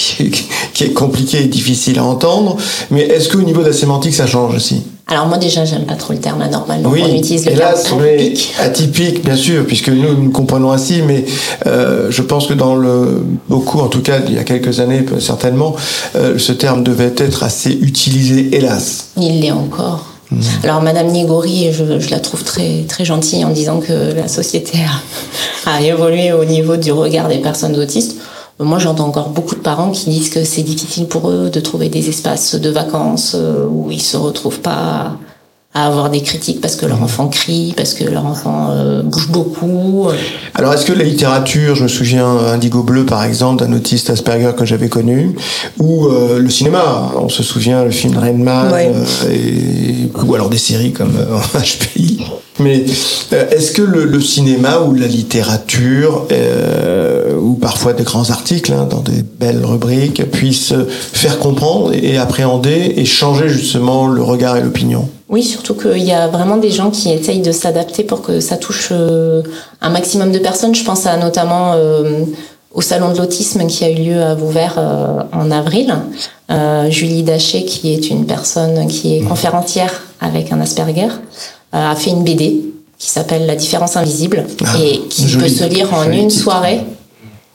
qui, 0.74 0.84
est 0.84 0.92
compliqué 0.92 1.42
et 1.42 1.46
difficile 1.46 1.98
à 1.98 2.04
entendre, 2.04 2.56
mais 2.90 3.02
est-ce 3.02 3.28
qu'au 3.28 3.42
niveau 3.42 3.62
de 3.62 3.68
la 3.68 3.72
sémantique, 3.72 4.14
ça 4.14 4.26
change 4.26 4.54
aussi? 4.54 4.82
Alors 5.06 5.26
moi 5.26 5.36
déjà 5.36 5.66
j'aime 5.66 5.84
pas 5.84 5.96
trop 5.96 6.14
le 6.14 6.18
terme 6.18 6.40
anormal, 6.40 6.80
donc 6.80 6.94
on 6.94 7.14
utilise 7.14 7.44
le 7.44 7.52
terme 7.54 7.74
atypique. 7.74 8.54
Atypique 8.58 9.22
bien 9.22 9.36
sûr, 9.36 9.66
puisque 9.66 9.90
nous 9.90 10.14
nous 10.14 10.30
comprenons 10.30 10.72
ainsi, 10.72 11.02
mais 11.02 11.26
euh, 11.66 12.06
je 12.10 12.22
pense 12.22 12.46
que 12.46 12.54
dans 12.54 12.74
le 12.74 13.22
beaucoup, 13.50 13.80
en 13.80 13.88
tout 13.88 14.00
cas 14.00 14.20
il 14.26 14.34
y 14.34 14.38
a 14.38 14.44
quelques 14.44 14.80
années 14.80 15.04
certainement, 15.18 15.76
euh, 16.16 16.38
ce 16.38 16.52
terme 16.52 16.82
devait 16.82 17.12
être 17.18 17.42
assez 17.42 17.72
utilisé, 17.72 18.56
hélas. 18.56 19.08
Il 19.18 19.40
l'est 19.42 19.52
encore. 19.52 20.13
Mhm. 20.30 20.40
Alors 20.62 20.82
Madame 20.82 21.08
Nigori, 21.08 21.72
je, 21.72 22.00
je, 22.00 22.10
la 22.10 22.20
trouve 22.20 22.44
très 22.44 22.82
très 22.88 23.04
gentille 23.04 23.44
en 23.44 23.50
disant 23.50 23.80
que 23.80 24.12
la 24.14 24.28
société 24.28 24.78
a, 25.66 25.70
a, 25.70 25.80
évolué 25.80 26.32
au 26.32 26.44
niveau 26.44 26.76
du 26.76 26.92
regard 26.92 27.28
des 27.28 27.38
personnes 27.38 27.76
autistes. 27.76 28.16
Moi, 28.60 28.78
j'entends 28.78 29.08
encore 29.08 29.30
beaucoup 29.30 29.56
de 29.56 29.60
parents 29.60 29.90
qui 29.90 30.10
disent 30.10 30.30
que 30.30 30.44
c'est 30.44 30.62
difficile 30.62 31.06
pour 31.06 31.28
eux 31.28 31.50
de 31.50 31.60
trouver 31.60 31.88
des 31.88 32.08
espaces 32.08 32.54
de 32.54 32.70
vacances 32.70 33.34
euh, 33.34 33.66
où 33.66 33.90
ils 33.90 34.00
se 34.00 34.16
retrouvent 34.16 34.60
pas 34.60 35.16
à 35.76 35.86
avoir 35.88 36.08
des 36.08 36.22
critiques 36.22 36.60
parce 36.60 36.76
que 36.76 36.86
leur 36.86 37.02
enfant 37.02 37.26
crie, 37.26 37.74
parce 37.76 37.94
que 37.94 38.04
leur 38.04 38.24
enfant 38.24 38.68
euh, 38.70 39.02
bouge 39.02 39.28
beaucoup. 39.28 40.08
Alors, 40.54 40.72
est-ce 40.72 40.86
que 40.86 40.92
la 40.92 41.02
littérature, 41.02 41.74
je 41.74 41.82
me 41.82 41.88
souviens 41.88 42.28
Indigo 42.28 42.84
Bleu 42.84 43.04
par 43.04 43.24
exemple, 43.24 43.64
d'un 43.64 43.72
autiste 43.72 44.08
Asperger 44.08 44.52
que 44.56 44.64
j'avais 44.64 44.88
connu, 44.88 45.34
ou 45.80 46.06
euh, 46.06 46.38
le 46.38 46.48
cinéma, 46.48 47.12
on 47.20 47.28
se 47.28 47.42
souvient 47.42 47.82
le 47.82 47.90
film 47.90 48.16
Rainman, 48.16 48.70
Ouais. 48.72 48.92
euh, 48.94 49.30
et, 49.32 50.10
ou 50.24 50.34
alors 50.36 50.48
des 50.48 50.58
séries 50.58 50.92
comme 50.92 51.16
euh, 51.16 51.58
HPI. 51.58 52.20
Mais 52.60 52.84
euh, 53.32 53.50
est-ce 53.50 53.72
que 53.72 53.82
le, 53.82 54.04
le 54.04 54.20
cinéma 54.20 54.78
ou 54.80 54.94
la 54.94 55.08
littérature, 55.08 56.28
euh, 56.30 57.34
ou 57.36 57.54
parfois 57.54 57.92
des 57.92 58.04
grands 58.04 58.30
articles 58.30 58.72
hein, 58.72 58.86
dans 58.88 59.00
des 59.00 59.22
belles 59.22 59.64
rubriques, 59.64 60.30
puissent 60.30 60.74
faire 60.88 61.38
comprendre 61.40 61.92
et 61.92 62.16
appréhender 62.16 62.94
et 62.96 63.04
changer 63.04 63.48
justement 63.48 64.06
le 64.06 64.22
regard 64.22 64.56
et 64.56 64.62
l'opinion? 64.62 65.08
Oui, 65.28 65.42
surtout 65.42 65.74
qu'il 65.74 66.04
y 66.04 66.12
a 66.12 66.28
vraiment 66.28 66.58
des 66.58 66.70
gens 66.70 66.90
qui 66.90 67.10
essayent 67.10 67.42
de 67.42 67.50
s'adapter 67.50 68.04
pour 68.04 68.22
que 68.22 68.38
ça 68.38 68.56
touche 68.56 68.90
euh, 68.92 69.42
un 69.80 69.90
maximum 69.90 70.30
de 70.30 70.38
personnes. 70.38 70.74
Je 70.74 70.84
pense 70.84 71.06
à 71.06 71.16
notamment 71.16 71.72
euh, 71.74 72.20
au 72.72 72.82
salon 72.82 73.12
de 73.12 73.18
l'autisme 73.18 73.66
qui 73.66 73.84
a 73.84 73.90
eu 73.90 73.96
lieu 73.96 74.22
à 74.22 74.34
Vauvert 74.34 74.74
euh, 74.78 75.22
en 75.32 75.50
avril. 75.50 75.94
Euh, 76.50 76.90
Julie 76.90 77.22
Daché, 77.22 77.64
qui 77.64 77.94
est 77.94 78.10
une 78.10 78.26
personne 78.26 78.86
qui 78.86 79.16
est 79.16 79.22
conférencière 79.22 80.02
avec 80.20 80.52
un 80.52 80.60
Asperger, 80.60 81.08
a 81.74 81.94
fait 81.96 82.10
une 82.10 82.24
BD 82.24 82.60
qui 82.98 83.10
s'appelle 83.10 83.46
La 83.46 83.56
différence 83.56 83.96
invisible 83.96 84.46
Ah, 84.64 84.76
et 84.80 85.00
qui 85.10 85.28
joli. 85.28 85.44
peut 85.44 85.50
se 85.50 85.64
lire 85.64 85.92
en 85.92 86.10
une 86.10 86.28
titre. 86.28 86.42
soirée 86.42 86.80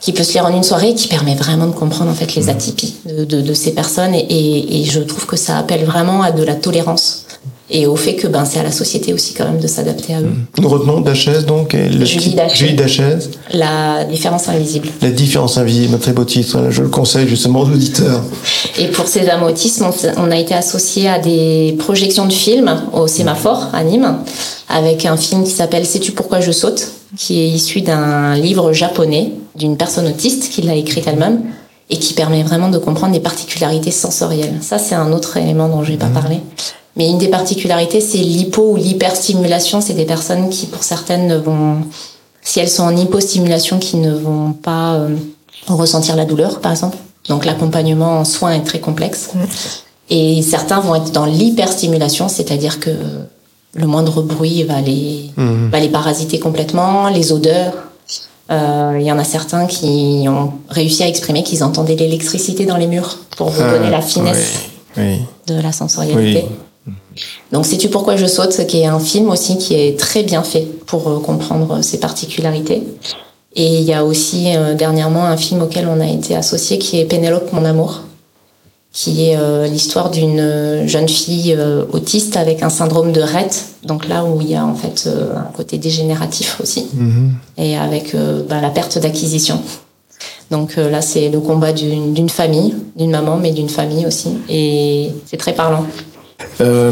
qui 0.01 0.13
peut 0.13 0.23
se 0.23 0.31
lire 0.33 0.45
en 0.45 0.55
une 0.55 0.63
soirée 0.63 0.91
et 0.91 0.95
qui 0.95 1.07
permet 1.09 1.35
vraiment 1.35 1.67
de 1.67 1.73
comprendre 1.73 2.09
en 2.09 2.13
fait 2.13 2.33
les 2.35 2.47
atypies 2.49 2.95
de, 3.05 3.25
de, 3.25 3.41
de 3.41 3.53
ces 3.53 3.71
personnes 3.71 4.13
et, 4.15 4.19
et, 4.29 4.79
et 4.81 4.83
je 4.85 5.01
trouve 5.01 5.25
que 5.25 5.35
ça 5.35 5.57
appelle 5.57 5.83
vraiment 5.83 6.21
à 6.21 6.31
de 6.31 6.41
la 6.43 6.55
tolérance 6.55 7.25
et 7.71 7.85
au 7.85 7.95
fait 7.95 8.15
que 8.15 8.27
ben 8.27 8.45
c'est 8.45 8.59
à 8.59 8.63
la 8.63 8.71
société 8.71 9.13
aussi 9.13 9.33
quand 9.33 9.45
même 9.45 9.59
de 9.59 9.67
s'adapter 9.67 10.13
à 10.15 10.21
eux. 10.21 10.31
Nous 10.59 10.69
retenons 10.69 11.01
Dachaise 11.01 11.45
donc, 11.45 11.73
et 11.73 11.89
le 11.89 12.05
Julie 12.05 12.33
Dachaise. 12.33 12.57
Julie 12.57 12.73
Dachaise. 12.73 13.31
La 13.53 14.03
différence 14.05 14.49
invisible. 14.49 14.87
La 15.01 15.11
différence 15.11 15.57
invisible, 15.57 15.95
un 15.95 15.97
très 15.99 16.13
beau 16.13 16.25
titre. 16.25 16.67
Je 16.69 16.81
le 16.81 16.89
conseille 16.89 17.27
justement 17.27 17.61
aux 17.61 17.67
auditeurs. 17.67 18.23
Et 18.77 18.87
pour 18.87 19.07
ces 19.07 19.29
âmes 19.29 19.43
autisme, 19.43 19.87
on, 20.17 20.31
a 20.31 20.37
été 20.37 20.53
associé 20.53 21.07
à 21.09 21.19
des 21.19 21.75
projections 21.79 22.25
de 22.25 22.33
films 22.33 22.81
au 22.93 23.07
Sémaphore 23.07 23.67
à 23.73 23.83
Nîmes, 23.83 24.17
avec 24.67 25.05
un 25.05 25.17
film 25.17 25.43
qui 25.43 25.51
s'appelle 25.51 25.85
Sais-tu 25.85 26.11
pourquoi 26.11 26.39
je 26.39 26.51
saute? 26.51 26.91
qui 27.17 27.41
est 27.41 27.49
issu 27.49 27.81
d'un 27.81 28.35
livre 28.35 28.71
japonais 28.73 29.31
d'une 29.55 29.77
personne 29.77 30.07
autiste 30.07 30.49
qui 30.51 30.61
l'a 30.61 30.75
écrit 30.75 31.01
elle-même 31.05 31.41
et 31.89 31.97
qui 31.97 32.13
permet 32.13 32.43
vraiment 32.43 32.69
de 32.69 32.77
comprendre 32.77 33.13
les 33.13 33.19
particularités 33.19 33.91
sensorielles. 33.91 34.57
Ça, 34.61 34.77
c'est 34.77 34.95
un 34.95 35.11
autre 35.11 35.37
élément 35.37 35.67
dont 35.67 35.83
je 35.83 35.91
vais 35.91 35.97
pas 35.97 36.07
parler. 36.07 36.39
Mais 36.99 37.09
une 37.09 37.17
des 37.17 37.29
particularités, 37.29 38.01
c'est 38.01 38.17
l'hypo 38.17 38.73
ou 38.73 38.75
l'hyperstimulation. 38.75 39.79
C'est 39.79 39.93
des 39.93 40.03
personnes 40.03 40.49
qui, 40.49 40.65
pour 40.65 40.83
certaines, 40.83 41.27
ne 41.27 41.37
vont, 41.37 41.77
si 42.41 42.59
elles 42.59 42.67
sont 42.69 42.83
en 42.83 42.95
hypostimulation, 42.95 43.79
qui 43.79 43.95
ne 43.95 44.13
vont 44.13 44.51
pas 44.51 44.95
euh, 44.95 45.15
ressentir 45.69 46.17
la 46.17 46.25
douleur, 46.25 46.59
par 46.59 46.73
exemple. 46.73 46.97
Donc 47.29 47.45
l'accompagnement 47.45 48.19
en 48.19 48.25
soins 48.25 48.51
est 48.51 48.65
très 48.65 48.79
complexe. 48.81 49.29
Et 50.09 50.41
certains 50.41 50.81
vont 50.81 50.93
être 50.95 51.11
dans 51.11 51.25
l'hyperstimulation, 51.25 52.27
c'est-à-dire 52.27 52.81
que 52.81 52.89
le 53.75 53.87
moindre 53.87 54.21
bruit 54.21 54.63
va 54.63 54.81
les, 54.81 55.29
va 55.37 55.79
les 55.79 55.87
parasiter 55.89 56.37
complètement, 56.39 57.07
les 57.07 57.31
odeurs. 57.31 57.73
Euh, 58.51 58.97
Il 58.99 59.05
y 59.05 59.11
en 59.11 59.19
a 59.19 59.23
certains 59.23 59.67
qui 59.67 60.25
ont 60.27 60.51
réussi 60.67 61.03
à 61.03 61.07
exprimer 61.07 61.43
qu'ils 61.43 61.63
entendaient 61.63 61.95
l'électricité 61.95 62.65
dans 62.65 62.77
les 62.77 62.87
murs 62.87 63.19
pour 63.37 63.49
vous 63.51 63.61
donner 63.61 63.89
la 63.89 64.01
finesse 64.01 64.63
Oui. 64.97 65.19
de 65.47 65.61
la 65.61 65.71
sensorialité. 65.71 66.45
Donc, 67.51 67.65
sais-tu 67.65 67.89
pourquoi 67.89 68.15
je 68.15 68.25
saute 68.25 68.65
Qui 68.67 68.81
est 68.81 68.85
un 68.85 68.99
film 68.99 69.29
aussi 69.29 69.57
qui 69.57 69.75
est 69.75 69.99
très 69.99 70.23
bien 70.23 70.43
fait 70.43 70.67
pour 70.85 71.07
euh, 71.07 71.19
comprendre 71.19 71.81
ces 71.81 71.99
particularités. 71.99 72.83
Et 73.55 73.79
il 73.79 73.83
y 73.83 73.93
a 73.93 74.05
aussi 74.05 74.55
euh, 74.55 74.75
dernièrement 74.75 75.25
un 75.25 75.37
film 75.37 75.61
auquel 75.61 75.87
on 75.87 75.99
a 75.99 76.07
été 76.07 76.35
associé 76.35 76.77
qui 76.77 76.99
est 76.99 77.05
Pénélope, 77.05 77.51
mon 77.51 77.65
amour, 77.65 78.01
qui 78.91 79.25
est 79.25 79.37
euh, 79.37 79.67
l'histoire 79.67 80.09
d'une 80.09 80.39
euh, 80.39 80.87
jeune 80.87 81.09
fille 81.09 81.55
euh, 81.57 81.85
autiste 81.91 82.37
avec 82.37 82.63
un 82.63 82.69
syndrome 82.69 83.11
de 83.11 83.21
Rett. 83.21 83.65
Donc 83.83 84.07
là 84.07 84.25
où 84.25 84.41
il 84.41 84.49
y 84.49 84.55
a 84.55 84.65
en 84.65 84.75
fait 84.75 85.05
euh, 85.07 85.35
un 85.35 85.51
côté 85.55 85.77
dégénératif 85.77 86.59
aussi, 86.61 86.87
et 87.57 87.77
avec 87.77 88.13
euh, 88.13 88.43
bah, 88.47 88.61
la 88.61 88.69
perte 88.69 88.97
d'acquisition. 88.99 89.61
Donc 90.51 90.77
euh, 90.77 90.89
là, 90.89 91.01
c'est 91.01 91.29
le 91.29 91.39
combat 91.39 91.71
d'une 91.71 92.29
famille, 92.29 92.75
d'une 92.95 93.11
maman, 93.11 93.37
mais 93.37 93.51
d'une 93.51 93.69
famille 93.69 94.05
aussi. 94.05 94.29
Et 94.49 95.11
c'est 95.25 95.37
très 95.37 95.53
parlant. 95.53 95.85
Euh, 96.61 96.91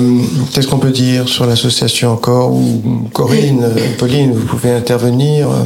Qu'est-ce 0.53 0.67
qu'on 0.67 0.79
peut 0.79 0.91
dire 0.91 1.27
sur 1.27 1.45
l'association 1.45 2.11
encore 2.11 2.51
Ou 2.51 2.81
Corinne, 3.13 3.63
euh, 3.63 3.79
Pauline, 3.97 4.33
vous 4.33 4.45
pouvez 4.45 4.71
intervenir. 4.71 5.49
euh, 5.49 5.63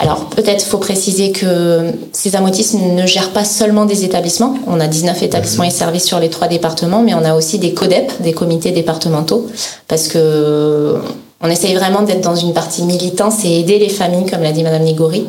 Alors 0.00 0.26
peut-être 0.26 0.64
faut 0.64 0.78
préciser 0.78 1.32
que 1.32 1.92
ces 2.12 2.36
Autisme 2.36 2.80
ne 2.94 3.06
gèrent 3.06 3.30
pas 3.32 3.44
seulement 3.44 3.84
des 3.84 4.04
établissements. 4.04 4.54
On 4.66 4.80
a 4.80 4.86
19 4.86 5.22
établissements 5.22 5.64
et 5.64 5.70
services 5.70 6.04
sur 6.04 6.18
les 6.18 6.28
trois 6.30 6.48
départements, 6.48 7.02
mais 7.02 7.14
on 7.14 7.24
a 7.24 7.34
aussi 7.34 7.58
des 7.58 7.72
CODEP, 7.74 8.22
des 8.22 8.32
comités 8.32 8.72
départementaux, 8.72 9.46
parce 9.86 10.08
que 10.08 10.96
on 11.42 11.48
essaye 11.48 11.74
vraiment 11.74 12.02
d'être 12.02 12.20
dans 12.20 12.34
une 12.36 12.52
partie 12.52 12.82
militante 12.82 13.34
et 13.44 13.60
aider 13.60 13.78
les 13.78 13.88
familles, 13.88 14.26
comme 14.26 14.42
l'a 14.42 14.52
dit 14.52 14.62
Madame 14.62 14.82
Nigori. 14.82 15.26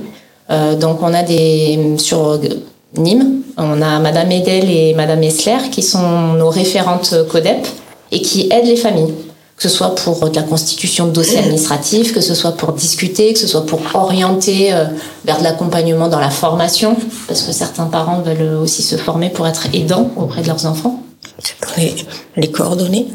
Euh, 0.49 0.75
donc 0.75 0.97
on 1.01 1.13
a 1.13 1.23
des 1.23 1.95
sur 1.97 2.39
Nîmes, 2.97 3.40
on 3.57 3.81
a 3.81 3.99
Madame 3.99 4.31
Edel 4.31 4.69
et 4.69 4.93
Madame 4.93 5.23
Essler 5.23 5.69
qui 5.71 5.83
sont 5.83 6.33
nos 6.33 6.49
référentes 6.49 7.13
CODEP 7.31 7.67
et 8.11 8.21
qui 8.21 8.49
aident 8.51 8.67
les 8.67 8.75
familles 8.75 9.13
que 9.57 9.69
ce 9.69 9.75
soit 9.77 9.93
pour 9.93 10.27
de 10.27 10.35
la 10.35 10.41
constitution 10.41 11.05
de 11.05 11.11
dossiers 11.11 11.37
administratifs, 11.37 12.15
que 12.15 12.21
ce 12.21 12.33
soit 12.33 12.53
pour 12.53 12.71
discuter, 12.73 13.31
que 13.33 13.37
ce 13.37 13.45
soit 13.45 13.63
pour 13.63 13.79
orienter 13.93 14.73
euh, 14.73 14.85
vers 15.23 15.37
de 15.37 15.43
l'accompagnement 15.43 16.07
dans 16.07 16.19
la 16.19 16.31
formation, 16.31 16.95
parce 17.27 17.41
que 17.43 17.51
certains 17.51 17.85
parents 17.85 18.21
veulent 18.21 18.55
aussi 18.59 18.81
se 18.81 18.95
former 18.95 19.29
pour 19.29 19.45
être 19.47 19.67
aidants 19.71 20.09
auprès 20.17 20.41
de 20.41 20.47
leurs 20.47 20.65
enfants. 20.65 21.03
Les, 21.77 21.93
les 22.37 22.49
coordonnées, 22.49 23.05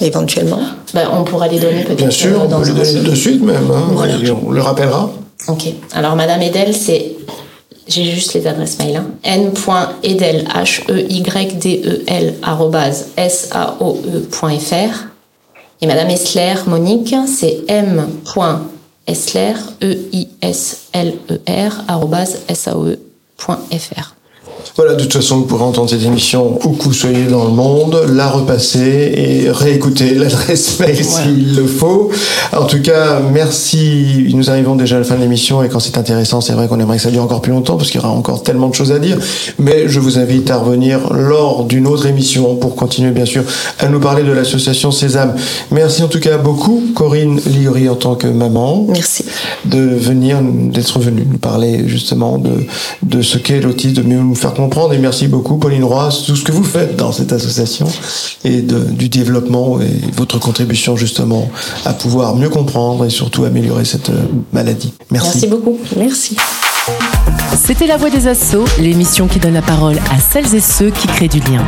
éventuellement. 0.00 0.58
Ben, 0.92 1.08
on 1.16 1.22
pourra 1.22 1.46
les 1.46 1.60
donner 1.60 1.84
peut-être 1.84 1.98
Bien 1.98 2.10
sûr, 2.10 2.32
euh, 2.40 2.44
on 2.46 2.48
dans 2.48 2.60
peut 2.62 2.66
donner 2.72 2.78
dossier. 2.80 3.00
de 3.02 3.14
suite 3.14 3.42
même. 3.44 3.70
hein, 3.70 3.84
Voilà. 3.92 4.14
on 4.44 4.50
le 4.50 4.60
rappellera. 4.60 5.08
Ok. 5.46 5.68
Alors, 5.92 6.16
Madame 6.16 6.42
Edel, 6.42 6.74
c'est. 6.74 7.12
J'ai 7.94 8.04
juste 8.06 8.32
les 8.32 8.46
adresses 8.46 8.78
mail. 8.78 8.96
Hein. 8.96 9.06
n.edel, 9.22 10.48
H-E-Y-D-E-L, 10.48 12.34
arrobase, 12.40 13.08
S-A-O-E.fr. 13.18 15.08
Et 15.82 15.86
Madame 15.86 16.08
Esler, 16.08 16.54
Monique, 16.66 17.14
c'est 17.26 17.64
m.esler, 17.68 19.54
E-I-S-L-E-R, 19.82 21.72
arrobase, 21.86 22.40
S-A-O-E.fr. 22.48 24.14
Voilà, 24.76 24.94
de 24.94 25.02
toute 25.02 25.12
façon, 25.12 25.38
vous 25.38 25.44
pourrez 25.44 25.64
entendre 25.64 25.90
cette 25.90 26.02
émission 26.02 26.58
où 26.64 26.70
que 26.70 26.84
vous 26.84 26.92
soyez 26.92 27.24
dans 27.24 27.44
le 27.44 27.50
monde, 27.50 28.06
la 28.10 28.28
repasser 28.28 29.12
et 29.16 29.50
réécouter 29.50 30.14
l'adresse 30.14 30.78
mail 30.80 31.04
s'il 31.04 31.56
le 31.56 31.66
faut. 31.66 32.10
En 32.56 32.64
tout 32.64 32.80
cas, 32.80 33.20
merci. 33.20 34.30
Nous 34.34 34.50
arrivons 34.50 34.76
déjà 34.76 34.96
à 34.96 34.98
la 35.00 35.04
fin 35.04 35.16
de 35.16 35.20
l'émission 35.20 35.62
et 35.62 35.68
quand 35.68 35.80
c'est 35.80 35.98
intéressant, 35.98 36.40
c'est 36.40 36.52
vrai 36.52 36.68
qu'on 36.68 36.80
aimerait 36.80 36.96
que 36.96 37.02
ça 37.02 37.10
dure 37.10 37.22
encore 37.22 37.42
plus 37.42 37.52
longtemps 37.52 37.76
parce 37.76 37.90
qu'il 37.90 38.00
y 38.00 38.04
aura 38.04 38.12
encore 38.12 38.42
tellement 38.42 38.68
de 38.68 38.74
choses 38.74 38.92
à 38.92 38.98
dire. 38.98 39.18
Mais 39.58 39.88
je 39.88 40.00
vous 40.00 40.18
invite 40.18 40.50
à 40.50 40.58
revenir 40.58 41.12
lors 41.12 41.64
d'une 41.64 41.86
autre 41.86 42.06
émission 42.06 42.56
pour 42.56 42.76
continuer, 42.76 43.10
bien 43.10 43.26
sûr, 43.26 43.44
à 43.78 43.88
nous 43.88 44.00
parler 44.00 44.22
de 44.22 44.32
l'association 44.32 44.90
Sésame. 44.90 45.34
Merci 45.70 46.02
en 46.02 46.08
tout 46.08 46.20
cas 46.20 46.38
beaucoup, 46.38 46.82
Corinne 46.94 47.40
Liori, 47.46 47.88
en 47.88 47.94
tant 47.96 48.14
que 48.14 48.26
maman 48.26 48.86
Merci. 48.88 49.24
de 49.64 49.78
venir, 49.78 50.38
d'être 50.42 50.98
venu 50.98 51.26
nous 51.30 51.38
parler 51.38 51.86
justement 51.86 52.38
de, 52.38 52.64
de 53.02 53.22
ce 53.22 53.38
qu'est 53.38 53.60
l'autisme, 53.60 53.94
de 53.94 54.02
mieux 54.02 54.18
nous 54.18 54.34
faire 54.34 54.51
comprendre. 54.52 54.92
Et 54.94 54.98
merci 54.98 55.28
beaucoup, 55.28 55.56
Pauline 55.56 55.84
Roy, 55.84 56.08
tout 56.26 56.36
ce 56.36 56.44
que 56.44 56.52
vous 56.52 56.64
faites 56.64 56.96
dans 56.96 57.12
cette 57.12 57.32
association 57.32 57.86
et 58.44 58.62
de, 58.62 58.78
du 58.78 59.08
développement 59.08 59.80
et 59.80 60.00
votre 60.16 60.38
contribution 60.38 60.96
justement 60.96 61.50
à 61.84 61.92
pouvoir 61.92 62.36
mieux 62.36 62.48
comprendre 62.48 63.04
et 63.04 63.10
surtout 63.10 63.44
améliorer 63.44 63.84
cette 63.84 64.10
euh, 64.10 64.22
maladie. 64.52 64.92
Merci. 65.10 65.28
Merci 65.28 65.46
beaucoup. 65.48 65.78
Merci. 65.96 66.36
C'était 67.64 67.86
La 67.86 67.96
Voix 67.96 68.10
des 68.10 68.26
Assauts, 68.26 68.64
l'émission 68.78 69.28
qui 69.28 69.38
donne 69.38 69.54
la 69.54 69.62
parole 69.62 69.96
à 70.10 70.18
celles 70.18 70.54
et 70.54 70.60
ceux 70.60 70.90
qui 70.90 71.06
créent 71.06 71.28
du 71.28 71.40
lien. 71.40 71.62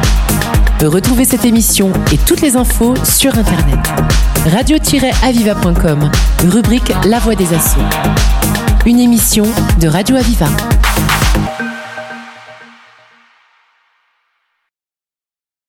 Retrouvez 0.82 1.24
cette 1.24 1.44
émission 1.44 1.92
et 2.12 2.18
toutes 2.18 2.42
les 2.42 2.56
infos 2.56 2.94
sur 3.04 3.36
Internet. 3.38 3.78
radio-aviva.com, 4.46 6.10
rubrique 6.48 6.92
La 7.06 7.18
Voix 7.20 7.34
des 7.34 7.46
Assauts. 7.54 7.80
Une 8.84 9.00
émission 9.00 9.44
de 9.80 9.88
Radio 9.88 10.16
Aviva. 10.16 10.48